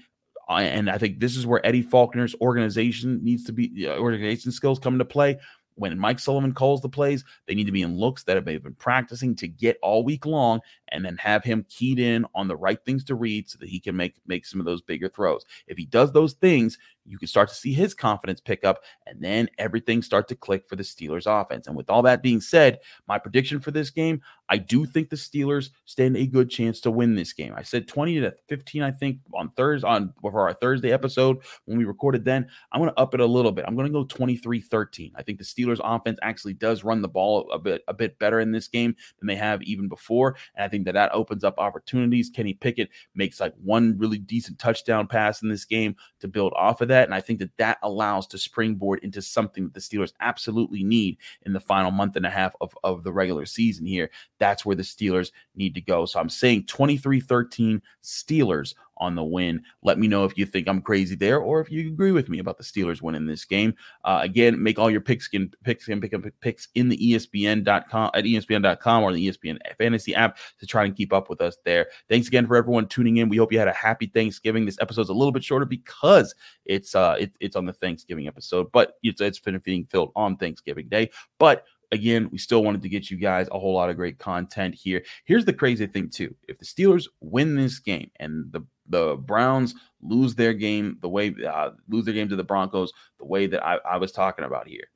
Uh, 0.54 0.62
and 0.62 0.90
I 0.90 0.98
think 0.98 1.20
this 1.20 1.36
is 1.36 1.48
where 1.48 1.66
Eddie 1.66 1.82
Faulkner's 1.82 2.36
organization 2.40 3.24
needs 3.24 3.44
to 3.46 3.52
be, 3.52 3.88
uh, 3.88 3.98
organization 3.98 4.52
skills 4.52 4.80
come 4.80 4.94
into 4.94 5.06
play. 5.06 5.40
When 5.76 5.98
Mike 5.98 6.20
Sullivan 6.20 6.54
calls 6.54 6.82
the 6.82 6.90
plays, 6.90 7.26
they 7.48 7.56
need 7.56 7.66
to 7.66 7.72
be 7.72 7.82
in 7.82 7.98
looks 7.98 8.24
that 8.26 8.36
have 8.36 8.46
been 8.46 8.76
practicing 8.78 9.36
to 9.38 9.48
get 9.48 9.80
all 9.82 10.04
week 10.04 10.28
long 10.28 10.60
and 10.90 11.04
then 11.04 11.18
have 11.18 11.44
him 11.44 11.66
keyed 11.68 11.98
in 11.98 12.28
on 12.36 12.48
the 12.48 12.56
right 12.56 12.78
things 12.86 13.04
to 13.06 13.16
read 13.16 13.50
so 13.50 13.58
that 13.60 13.70
he 13.70 13.80
can 13.80 13.96
make 13.96 14.14
make 14.28 14.46
some 14.46 14.60
of 14.60 14.68
those 14.68 14.84
bigger 14.84 15.10
throws. 15.10 15.44
If 15.66 15.78
he 15.78 15.86
does 15.86 16.12
those 16.12 16.34
things, 16.34 16.78
you 17.06 17.18
can 17.18 17.28
start 17.28 17.50
to 17.50 17.56
see 17.56 17.74
his 17.74 17.94
confidence 17.94 18.40
pick 18.40 18.64
up 18.64 18.80
and 19.06 19.22
then 19.22 19.50
everything 19.58 20.02
start 20.02 20.28
to 20.30 20.36
click 20.36 20.68
for 20.68 20.76
the 20.76 20.84
Steelers 20.84 21.26
offense. 21.26 21.68
And 21.68 21.76
with 21.76 21.90
all 21.90 22.02
that 22.04 22.24
being 22.24 22.42
said, 22.42 22.80
my 23.08 23.18
prediction 23.18 23.60
for 23.60 23.72
this 23.72 23.90
game, 23.90 24.22
I 24.50 24.58
do 24.58 24.86
think 24.86 25.10
the 25.10 25.16
Steelers 25.16 25.70
stand 25.86 26.18
a 26.18 26.28
good 26.28 26.50
chance 26.50 26.80
to 26.82 26.92
win 26.92 27.16
this 27.16 27.34
game. 27.34 27.54
I 27.56 27.64
said 27.64 27.88
20 27.88 28.20
to 28.22 28.34
15 28.48 28.84
I 28.84 28.92
think 28.92 29.20
on 29.34 29.50
Thursday 29.52 29.88
on 29.88 30.14
for 30.22 30.48
our 30.48 30.54
Thursday 30.54 30.92
episode 30.92 31.38
when 31.66 31.78
we 31.78 31.86
recorded 31.86 32.26
then. 32.26 32.48
I'm 32.72 32.80
going 32.80 32.92
to 32.92 33.00
up 33.00 33.14
it 33.14 33.20
a 33.20 33.26
little 33.26 33.52
bit. 33.52 33.66
I'm 33.68 33.76
going 33.76 33.88
to 33.88 33.94
go 33.94 34.06
23-13. 34.06 35.12
I 35.16 35.24
think 35.24 35.40
the 35.40 35.44
Steelers 35.44 35.80
offense 35.84 36.20
actually 36.22 36.54
does 36.54 36.84
run 36.84 37.02
the 37.02 37.08
ball 37.08 37.50
a 37.52 37.60
bit 37.60 37.82
a 37.88 37.94
bit 37.94 38.20
better 38.20 38.40
in 38.40 38.52
this 38.52 38.68
game 38.68 38.96
than 39.20 39.28
they 39.28 39.36
have 39.36 39.62
even 39.64 39.88
before. 39.88 40.36
And 40.56 40.64
I 40.64 40.68
think 40.68 40.86
that 40.86 40.94
that 40.94 41.14
opens 41.14 41.44
up 41.44 41.56
opportunities. 41.58 42.30
Kenny 42.30 42.54
Pickett 42.54 42.90
makes 43.16 43.40
like 43.40 43.54
one 43.62 43.98
really 43.98 44.18
decent 44.20 44.60
touchdown 44.60 45.08
pass 45.08 45.42
in 45.42 45.50
this 45.50 45.66
game 45.66 45.96
to 46.20 46.28
build 46.28 46.54
off 46.56 46.82
of 46.82 46.88
that. 46.90 46.93
And 47.02 47.16
I 47.16 47.22
think 47.22 47.40
that 47.40 47.56
that 47.58 47.78
allows 47.84 48.28
to 48.28 48.38
springboard 48.38 49.00
into 49.00 49.22
something 49.22 49.64
that 49.64 49.74
the 49.74 49.80
Steelers 49.80 50.14
absolutely 50.20 50.84
need 50.84 51.18
in 51.44 51.54
the 51.54 51.60
final 51.60 51.92
month 51.92 52.16
and 52.16 52.26
a 52.26 52.30
half 52.30 52.56
of, 52.62 52.78
of 52.84 53.04
the 53.04 53.12
regular 53.12 53.46
season 53.46 53.86
here. 53.86 54.10
That's 54.40 54.66
where 54.66 54.76
the 54.76 54.84
Steelers 54.84 55.32
need 55.56 55.76
to 55.76 55.82
go. 55.82 56.06
So 56.06 56.20
I'm 56.20 56.30
saying 56.30 56.66
23 56.66 57.20
13 57.20 57.82
Steelers 58.04 58.74
on 58.98 59.16
the 59.16 59.24
win. 59.24 59.64
Let 59.82 60.00
me 60.00 60.08
know 60.08 60.26
if 60.26 60.38
you 60.38 60.46
think 60.46 60.68
I'm 60.68 60.82
crazy 60.82 61.16
there 61.16 61.40
or 61.40 61.62
if 61.62 61.72
you 61.72 61.88
agree 61.88 62.12
with 62.12 62.30
me 62.30 62.40
about 62.40 62.58
the 62.58 62.64
Steelers 62.64 63.02
winning 63.02 63.26
this 63.26 63.46
game. 63.46 63.76
Uh, 64.04 64.20
again, 64.22 64.62
make 64.62 64.80
all 64.80 64.90
your 64.90 65.02
picks 65.02 65.30
and 65.34 65.56
picks 65.64 65.88
and 65.88 66.02
pick 66.02 66.14
up 66.14 66.24
picks 66.42 66.68
in 66.76 66.90
the 66.90 66.98
ESPN.com 66.98 68.12
at 68.14 68.24
ESPN.com 68.24 69.04
or 69.04 69.14
the 69.14 69.30
ESPN 69.30 69.58
fantasy 69.78 70.16
app 70.16 70.38
to 70.60 70.66
try 70.66 70.86
and 70.86 70.96
keep 70.96 71.14
up 71.14 71.30
with 71.30 71.42
us 71.42 71.58
there. 71.66 71.88
Thanks 72.10 72.28
again 72.28 72.48
for 72.48 72.56
everyone 72.56 72.88
tuning 72.88 73.18
in. 73.18 73.30
We 73.30 73.38
hope 73.38 73.52
you 73.52 73.60
had 73.60 73.68
a 73.68 73.74
happy 73.74 74.08
Thanksgiving. 74.08 74.66
This 74.66 74.80
episode's 74.80 75.10
a 75.10 75.14
little 75.14 75.32
bit 75.32 75.44
shorter 75.44 75.66
because 75.66 76.34
it's 76.66 76.96
uh 76.96 77.16
it, 77.20 77.36
it's 77.40 77.56
on 77.56 77.66
the 77.66 77.74
Thanksgiving 77.74 78.28
episode, 78.28 78.72
but 78.72 78.94
it's 79.04 79.22
it's 79.22 79.40
being 79.40 79.86
filled 79.86 80.12
on 80.16 80.38
Thanksgiving 80.38 80.88
Day. 80.88 81.10
But 81.40 81.66
again, 81.94 82.28
we 82.32 82.38
still 82.38 82.64
wanted 82.64 82.82
to 82.82 82.90
get 82.90 83.10
you 83.10 83.18
guys 83.18 83.48
a 83.52 83.60
whole 83.60 83.76
lot 83.76 83.90
of 83.90 83.96
great 83.96 84.18
content 84.18 84.76
here. 84.76 85.04
Here's 85.26 85.46
the 85.46 85.54
crazy 85.54 85.86
thing, 85.86 86.10
too. 86.10 86.36
If 86.48 86.58
the 86.58 86.66
Steelers 86.66 87.08
win 87.22 87.56
this 87.56 87.80
game 87.80 88.10
and 88.20 88.52
the 88.52 88.66
the 88.88 89.16
Browns 89.16 89.76
lose 90.02 90.36
their 90.36 90.54
game 90.54 90.98
the 91.02 91.10
way 91.10 91.34
uh, 91.48 91.72
lose 91.88 92.06
their 92.06 92.14
game 92.14 92.30
to 92.30 92.36
the 92.36 92.44
Broncos 92.44 92.92
the 93.20 93.26
way 93.26 93.48
that 93.48 93.66
I, 93.66 93.80
I 93.90 93.98
was 93.98 94.12
talking 94.12 94.46
about 94.46 94.68
here, 94.68 94.88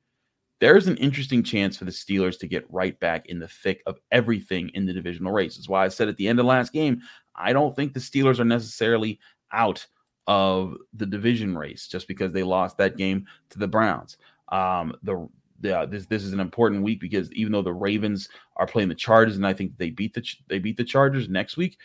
there's 0.60 0.88
an 0.88 0.96
interesting 0.96 1.42
chance 1.42 1.76
for 1.76 1.84
the 1.84 1.90
Steelers 1.90 2.38
to 2.40 2.48
get 2.48 2.70
right 2.70 2.98
back 3.00 3.26
in 3.26 3.38
the 3.38 3.48
thick 3.48 3.82
of 3.86 3.98
everything 4.10 4.70
in 4.74 4.86
the 4.86 4.92
divisional 4.92 5.32
race. 5.32 5.56
That's 5.56 5.68
why 5.68 5.84
I 5.84 5.88
said 5.88 6.08
at 6.08 6.16
the 6.16 6.28
end 6.28 6.40
of 6.40 6.46
last 6.46 6.72
game, 6.72 7.00
I 7.34 7.52
don't 7.52 7.74
think 7.76 7.94
the 7.94 8.00
Steelers 8.00 8.40
are 8.40 8.44
necessarily 8.44 9.20
out 9.52 9.86
of 10.26 10.76
the 10.92 11.06
division 11.06 11.56
race 11.56 11.86
just 11.88 12.06
because 12.06 12.32
they 12.32 12.42
lost 12.42 12.76
that 12.78 12.96
game 12.96 13.24
to 13.50 13.58
the 13.58 13.68
Browns. 13.68 14.18
Um, 14.50 14.94
the 15.02 15.28
yeah, 15.60 15.86
this 15.86 16.06
this 16.06 16.22
is 16.22 16.32
an 16.32 16.40
important 16.40 16.82
week 16.82 17.00
because 17.00 17.32
even 17.32 17.52
though 17.52 17.62
the 17.62 17.72
Ravens 17.72 18.28
are 18.56 18.66
playing 18.66 18.88
the 18.88 18.94
Chargers 18.94 19.36
and 19.36 19.46
I 19.46 19.52
think 19.52 19.76
they 19.76 19.90
beat 19.90 20.14
the 20.14 20.24
they 20.48 20.58
beat 20.58 20.76
the 20.76 20.84
Chargers 20.84 21.28
next 21.28 21.56
week 21.56 21.78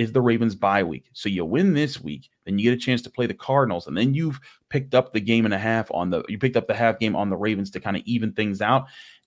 is 0.00 0.12
the 0.12 0.20
Ravens 0.22 0.54
bye 0.54 0.82
week. 0.82 1.10
So 1.12 1.28
you 1.28 1.44
win 1.44 1.74
this 1.74 2.00
week, 2.00 2.30
then 2.46 2.58
you 2.58 2.70
get 2.70 2.72
a 2.72 2.80
chance 2.80 3.02
to 3.02 3.10
play 3.10 3.26
the 3.26 3.34
Cardinals 3.34 3.86
and 3.86 3.94
then 3.94 4.14
you've 4.14 4.40
picked 4.70 4.94
up 4.94 5.12
the 5.12 5.20
game 5.20 5.44
and 5.44 5.52
a 5.52 5.58
half 5.58 5.90
on 5.92 6.08
the 6.08 6.24
you 6.26 6.38
picked 6.38 6.56
up 6.56 6.66
the 6.66 6.74
half 6.74 6.98
game 6.98 7.14
on 7.14 7.28
the 7.28 7.36
Ravens 7.36 7.70
to 7.72 7.80
kind 7.80 7.98
of 7.98 8.02
even 8.06 8.32
things 8.32 8.62
out 8.62 8.86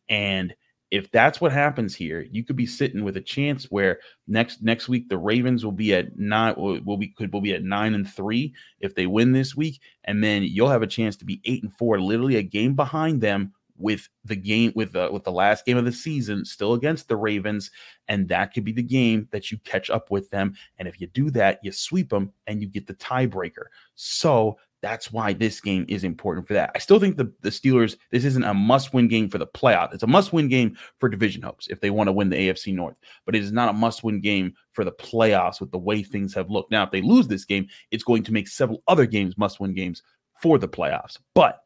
and 0.10 0.56
if 0.90 1.10
that's 1.12 1.42
what 1.42 1.52
happens 1.52 1.96
here, 1.96 2.28
you 2.32 2.44
could 2.44 2.56
be 2.56 2.68
sitting 2.68 3.04
with 3.04 3.18
a 3.18 3.22
chance 3.22 3.66
where 3.66 4.00
next 4.28 4.64
next 4.64 4.88
week 4.90 5.10
the 5.10 5.18
Ravens 5.18 5.64
will 5.64 5.72
be 5.72 5.94
at 5.94 6.18
nine 6.18 6.56
will, 6.58 6.98
be 6.98 7.08
could 7.08 7.32
will 7.32 7.42
be 7.42 7.54
at 7.54 7.64
nine 7.64 7.94
and 7.94 8.08
three 8.08 8.54
if 8.80 8.96
they 8.96 9.06
win 9.06 9.32
this 9.32 9.56
week, 9.56 9.80
and 10.04 10.24
then 10.24 10.44
you'll 10.44 10.70
have 10.70 10.84
a 10.84 10.88
chance 10.88 11.16
to 11.18 11.26
be 11.26 11.42
eight 11.46 11.64
and 11.64 11.74
four, 11.74 12.00
literally 12.00 12.36
a 12.36 12.44
game 12.44 12.76
behind 12.76 13.22
them 13.22 13.54
with 13.84 14.10
the 14.26 14.36
game 14.36 14.72
with 14.76 14.94
the 14.94 15.12
with 15.12 15.24
the 15.24 15.32
last 15.32 15.66
game 15.66 15.78
of 15.78 15.86
the 15.86 15.92
season 15.92 16.46
still 16.46 16.74
against 16.74 17.08
the 17.08 17.16
Ravens 17.16 17.70
and 18.08 18.28
that 18.30 18.54
could 18.54 18.64
be 18.64 18.72
the 18.72 18.82
game 18.82 19.28
that 19.32 19.52
you 19.52 19.58
catch 19.60 19.90
up 19.90 20.10
with 20.10 20.30
them 20.32 20.56
and 20.80 20.88
if 20.88 21.00
you 21.00 21.08
do 21.08 21.30
that 21.30 21.60
you 21.62 21.72
sweep 21.72 22.10
them 22.10 22.32
and 22.48 22.62
you 22.62 22.68
get 22.68 22.88
the 22.88 22.96
tiebreaker 22.96 23.66
so 23.96 24.58
that's 24.84 25.14
why 25.14 25.32
this 25.32 25.62
game 25.62 25.86
is 25.88 26.04
important 26.04 26.46
for 26.46 26.54
that. 26.56 26.70
I 26.76 26.80
still 26.80 27.00
think 27.00 27.16
the, 27.16 27.32
the 27.40 27.50
Steelers, 27.50 27.96
this 28.12 28.26
isn't 28.26 28.44
a 28.44 28.54
must 28.54 28.94
win 28.94 29.08
game 29.08 29.30
for 29.30 29.38
the 29.38 29.48
playoff. 29.48 29.94
It's 29.94 30.04
a 30.04 30.08
must 30.08 30.34
win 30.34 30.50
game 30.50 30.76
for 31.00 31.08
division 31.08 31.42
hopes 31.42 31.68
if 31.70 31.80
they 31.80 31.90
want 31.90 32.10
to 32.10 32.12
win 32.12 32.30
the 32.30 32.36
AFC 32.36 32.76
North, 32.76 32.98
but 33.26 33.34
it 33.34 33.42
is 33.42 33.54
not 33.54 33.70
a 33.70 33.74
must 33.74 34.04
win 34.04 34.20
game 34.20 34.54
for 34.74 34.84
the 34.84 34.92
playoffs 34.92 35.62
with 35.62 35.72
the 35.72 35.78
way 35.78 36.04
things 36.04 36.34
have 36.34 36.50
looked. 36.50 36.70
Now, 36.70 36.84
if 36.84 36.92
they 36.92 37.02
lose 37.02 37.30
this 37.30 37.46
game, 37.46 37.66
it's 37.92 38.04
going 38.04 38.24
to 38.24 38.34
make 38.34 38.50
several 38.50 38.84
other 38.90 39.06
games 39.06 39.38
must 39.38 39.62
win 39.62 39.74
games 39.74 40.04
for 40.42 40.58
the 40.58 40.68
playoffs. 40.68 41.18
But 41.34 41.62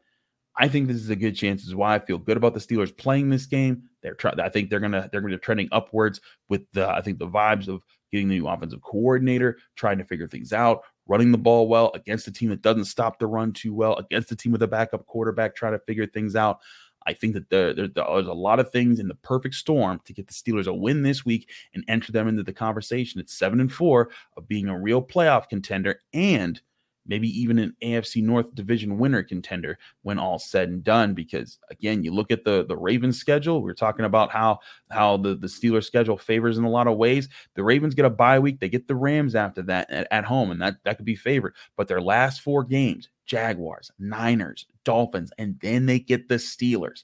I 0.59 0.67
think 0.67 0.87
this 0.87 0.97
is 0.97 1.09
a 1.09 1.15
good 1.15 1.35
chance. 1.35 1.61
This 1.61 1.69
is 1.69 1.75
why 1.75 1.95
I 1.95 1.99
feel 1.99 2.17
good 2.17 2.37
about 2.37 2.53
the 2.53 2.59
Steelers 2.59 2.95
playing 2.95 3.29
this 3.29 3.45
game. 3.45 3.83
They're 4.01 4.15
trying. 4.15 4.39
I 4.39 4.49
think 4.49 4.69
they're 4.69 4.79
gonna 4.79 5.07
they're 5.11 5.21
gonna 5.21 5.35
be 5.35 5.39
trending 5.39 5.69
upwards 5.71 6.19
with 6.49 6.63
the 6.73 6.87
I 6.89 7.01
think 7.01 7.19
the 7.19 7.27
vibes 7.27 7.67
of 7.67 7.83
getting 8.11 8.27
the 8.27 8.39
new 8.39 8.47
offensive 8.47 8.81
coordinator, 8.81 9.57
trying 9.75 9.97
to 9.97 10.05
figure 10.05 10.27
things 10.27 10.53
out, 10.53 10.81
running 11.07 11.31
the 11.31 11.37
ball 11.37 11.67
well 11.67 11.91
against 11.93 12.27
a 12.27 12.31
team 12.31 12.49
that 12.49 12.61
doesn't 12.61 12.85
stop 12.85 13.19
the 13.19 13.27
run 13.27 13.51
too 13.51 13.73
well, 13.73 13.95
against 13.97 14.31
a 14.31 14.35
team 14.35 14.51
with 14.51 14.63
a 14.63 14.67
backup 14.67 15.05
quarterback 15.05 15.55
trying 15.55 15.73
to 15.73 15.79
figure 15.79 16.07
things 16.07 16.35
out. 16.35 16.59
I 17.05 17.13
think 17.13 17.35
that 17.35 17.49
the, 17.49 17.89
the, 17.95 18.03
there's 18.03 18.27
a 18.27 18.33
lot 18.33 18.59
of 18.59 18.69
things 18.69 18.99
in 18.99 19.07
the 19.07 19.15
perfect 19.15 19.55
storm 19.55 20.01
to 20.05 20.13
get 20.13 20.27
the 20.27 20.33
Steelers 20.33 20.67
a 20.67 20.73
win 20.73 21.03
this 21.03 21.25
week 21.25 21.49
and 21.73 21.83
enter 21.87 22.11
them 22.11 22.27
into 22.27 22.43
the 22.43 22.51
conversation 22.51 23.21
at 23.21 23.29
seven 23.29 23.61
and 23.61 23.71
four 23.71 24.09
of 24.35 24.47
being 24.47 24.67
a 24.67 24.77
real 24.77 25.01
playoff 25.01 25.47
contender 25.47 26.01
and 26.13 26.61
maybe 27.07 27.27
even 27.29 27.57
an 27.59 27.75
AFC 27.81 28.21
North 28.21 28.53
division 28.53 28.97
winner 28.97 29.23
contender 29.23 29.77
when 30.03 30.19
all 30.19 30.39
said 30.39 30.69
and 30.69 30.83
done. 30.83 31.13
Because 31.13 31.59
again, 31.69 32.03
you 32.03 32.13
look 32.13 32.31
at 32.31 32.43
the 32.43 32.65
the 32.65 32.77
Ravens 32.77 33.19
schedule. 33.19 33.61
We 33.61 33.71
are 33.71 33.75
talking 33.75 34.05
about 34.05 34.31
how 34.31 34.59
how 34.91 35.17
the 35.17 35.35
the 35.35 35.47
Steelers 35.47 35.85
schedule 35.85 36.17
favors 36.17 36.57
in 36.57 36.63
a 36.63 36.69
lot 36.69 36.87
of 36.87 36.97
ways. 36.97 37.29
The 37.55 37.63
Ravens 37.63 37.95
get 37.95 38.05
a 38.05 38.09
bye 38.09 38.39
week. 38.39 38.59
They 38.59 38.69
get 38.69 38.87
the 38.87 38.95
Rams 38.95 39.35
after 39.35 39.61
that 39.63 39.89
at, 39.89 40.07
at 40.11 40.25
home, 40.25 40.51
and 40.51 40.61
that 40.61 40.77
that 40.83 40.97
could 40.97 41.05
be 41.05 41.15
favored. 41.15 41.55
But 41.75 41.87
their 41.87 42.01
last 42.01 42.41
four 42.41 42.63
games: 42.63 43.09
Jaguars, 43.25 43.91
Niners, 43.99 44.65
Dolphins, 44.83 45.31
and 45.37 45.59
then 45.61 45.85
they 45.85 45.99
get 45.99 46.27
the 46.27 46.35
Steelers. 46.35 47.03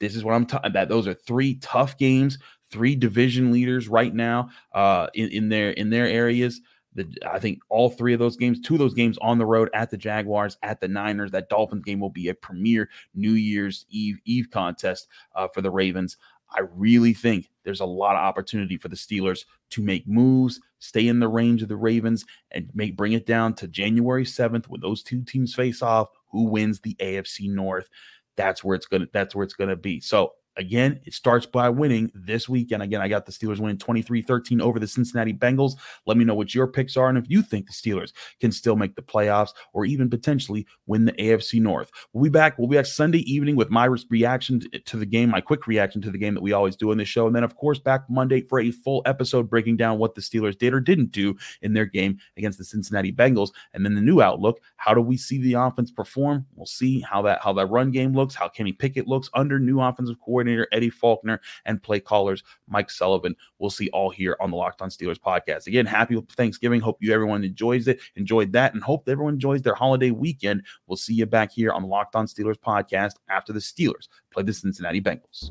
This 0.00 0.16
is 0.16 0.24
what 0.24 0.34
I'm 0.34 0.46
talking 0.46 0.70
about. 0.70 0.88
Those 0.88 1.06
are 1.06 1.14
three 1.14 1.54
tough 1.56 1.96
games. 1.96 2.38
Three 2.70 2.96
division 2.96 3.52
leaders 3.52 3.86
right 3.86 4.14
now 4.14 4.48
uh, 4.72 5.08
in, 5.14 5.28
in 5.28 5.48
their 5.50 5.70
in 5.72 5.90
their 5.90 6.06
areas. 6.06 6.60
The, 6.94 7.10
I 7.26 7.38
think 7.38 7.60
all 7.68 7.88
three 7.88 8.12
of 8.12 8.18
those 8.18 8.36
games, 8.36 8.60
two 8.60 8.74
of 8.74 8.78
those 8.78 8.94
games 8.94 9.16
on 9.22 9.38
the 9.38 9.46
road 9.46 9.70
at 9.72 9.90
the 9.90 9.96
Jaguars, 9.96 10.58
at 10.62 10.80
the 10.80 10.88
Niners, 10.88 11.30
that 11.30 11.48
Dolphins 11.48 11.84
game 11.84 12.00
will 12.00 12.10
be 12.10 12.28
a 12.28 12.34
premier 12.34 12.90
New 13.14 13.32
Year's 13.32 13.86
Eve 13.88 14.18
Eve 14.24 14.48
contest 14.50 15.08
uh, 15.34 15.48
for 15.48 15.62
the 15.62 15.70
Ravens. 15.70 16.18
I 16.54 16.60
really 16.74 17.14
think 17.14 17.50
there's 17.64 17.80
a 17.80 17.86
lot 17.86 18.14
of 18.14 18.22
opportunity 18.22 18.76
for 18.76 18.88
the 18.88 18.96
Steelers 18.96 19.44
to 19.70 19.82
make 19.82 20.06
moves, 20.06 20.60
stay 20.80 21.08
in 21.08 21.18
the 21.18 21.28
range 21.28 21.62
of 21.62 21.68
the 21.68 21.76
Ravens, 21.76 22.24
and 22.50 22.68
make 22.74 22.96
bring 22.96 23.12
it 23.12 23.26
down 23.26 23.54
to 23.54 23.68
January 23.68 24.24
7th 24.24 24.66
when 24.66 24.80
those 24.80 25.02
two 25.02 25.22
teams 25.22 25.54
face 25.54 25.82
off. 25.82 26.08
Who 26.28 26.44
wins 26.44 26.80
the 26.80 26.94
AFC 27.00 27.48
North? 27.48 27.88
That's 28.36 28.62
where 28.62 28.74
it's 28.74 28.86
gonna. 28.86 29.06
That's 29.12 29.34
where 29.34 29.44
it's 29.44 29.54
gonna 29.54 29.76
be. 29.76 30.00
So 30.00 30.32
Again, 30.56 31.00
it 31.04 31.14
starts 31.14 31.46
by 31.46 31.68
winning 31.68 32.10
this 32.14 32.48
weekend. 32.48 32.82
Again, 32.82 33.00
I 33.00 33.08
got 33.08 33.26
the 33.26 33.32
Steelers 33.32 33.58
winning 33.58 33.78
23 33.78 34.22
13 34.22 34.60
over 34.60 34.78
the 34.78 34.86
Cincinnati 34.86 35.32
Bengals. 35.32 35.72
Let 36.06 36.16
me 36.16 36.24
know 36.24 36.34
what 36.34 36.54
your 36.54 36.66
picks 36.66 36.96
are 36.96 37.08
and 37.08 37.18
if 37.18 37.24
you 37.28 37.42
think 37.42 37.66
the 37.66 37.72
Steelers 37.72 38.12
can 38.40 38.52
still 38.52 38.76
make 38.76 38.94
the 38.94 39.02
playoffs 39.02 39.50
or 39.72 39.84
even 39.84 40.10
potentially 40.10 40.66
win 40.86 41.04
the 41.04 41.12
AFC 41.12 41.60
North. 41.60 41.90
We'll 42.12 42.24
be 42.24 42.30
back. 42.30 42.58
We'll 42.58 42.68
be 42.68 42.76
back 42.76 42.86
Sunday 42.86 43.20
evening 43.20 43.56
with 43.56 43.70
my 43.70 43.86
reaction 44.10 44.60
to 44.84 44.96
the 44.96 45.06
game, 45.06 45.30
my 45.30 45.40
quick 45.40 45.66
reaction 45.66 46.02
to 46.02 46.10
the 46.10 46.18
game 46.18 46.34
that 46.34 46.42
we 46.42 46.52
always 46.52 46.76
do 46.76 46.90
on 46.90 46.98
this 46.98 47.08
show. 47.08 47.26
And 47.26 47.34
then, 47.34 47.44
of 47.44 47.56
course, 47.56 47.78
back 47.78 48.02
Monday 48.08 48.42
for 48.42 48.60
a 48.60 48.70
full 48.70 49.02
episode 49.06 49.48
breaking 49.48 49.76
down 49.78 49.98
what 49.98 50.14
the 50.14 50.20
Steelers 50.20 50.58
did 50.58 50.74
or 50.74 50.80
didn't 50.80 51.12
do 51.12 51.36
in 51.62 51.72
their 51.72 51.86
game 51.86 52.18
against 52.36 52.58
the 52.58 52.64
Cincinnati 52.64 53.12
Bengals. 53.12 53.50
And 53.72 53.84
then 53.84 53.94
the 53.94 54.00
new 54.00 54.20
outlook 54.20 54.60
how 54.76 54.94
do 54.94 55.00
we 55.00 55.16
see 55.16 55.38
the 55.40 55.54
offense 55.54 55.92
perform? 55.92 56.44
We'll 56.56 56.66
see 56.66 57.00
how 57.00 57.22
that, 57.22 57.40
how 57.40 57.52
that 57.52 57.66
run 57.66 57.92
game 57.92 58.14
looks, 58.14 58.34
how 58.34 58.48
Kenny 58.48 58.72
Pickett 58.72 59.06
looks 59.06 59.30
under 59.32 59.60
new 59.60 59.80
offensive 59.80 60.16
coordinator 60.20 60.41
coordinator 60.42 60.68
Eddie 60.72 60.90
Faulkner 60.90 61.40
and 61.64 61.82
play 61.82 62.00
callers 62.00 62.42
Mike 62.68 62.90
Sullivan. 62.90 63.36
We'll 63.58 63.70
see 63.70 63.88
all 63.90 64.10
here 64.10 64.36
on 64.40 64.50
the 64.50 64.56
Locked 64.56 64.82
On 64.82 64.90
Steelers 64.90 65.18
podcast. 65.18 65.66
Again, 65.66 65.86
happy 65.86 66.20
Thanksgiving. 66.32 66.80
Hope 66.80 66.98
you 67.00 67.12
everyone 67.12 67.44
enjoys 67.44 67.88
it, 67.88 68.00
enjoyed 68.16 68.52
that, 68.52 68.74
and 68.74 68.82
hope 68.82 69.08
everyone 69.08 69.34
enjoys 69.34 69.62
their 69.62 69.74
holiday 69.74 70.10
weekend. 70.10 70.62
We'll 70.86 70.96
see 70.96 71.14
you 71.14 71.26
back 71.26 71.52
here 71.52 71.70
on 71.70 71.82
the 71.82 71.88
Locked 71.88 72.16
On 72.16 72.26
Steelers 72.26 72.56
podcast 72.56 73.12
after 73.28 73.52
the 73.52 73.60
Steelers 73.60 74.08
play 74.32 74.42
the 74.42 74.52
Cincinnati 74.52 75.00
Bengals. 75.00 75.50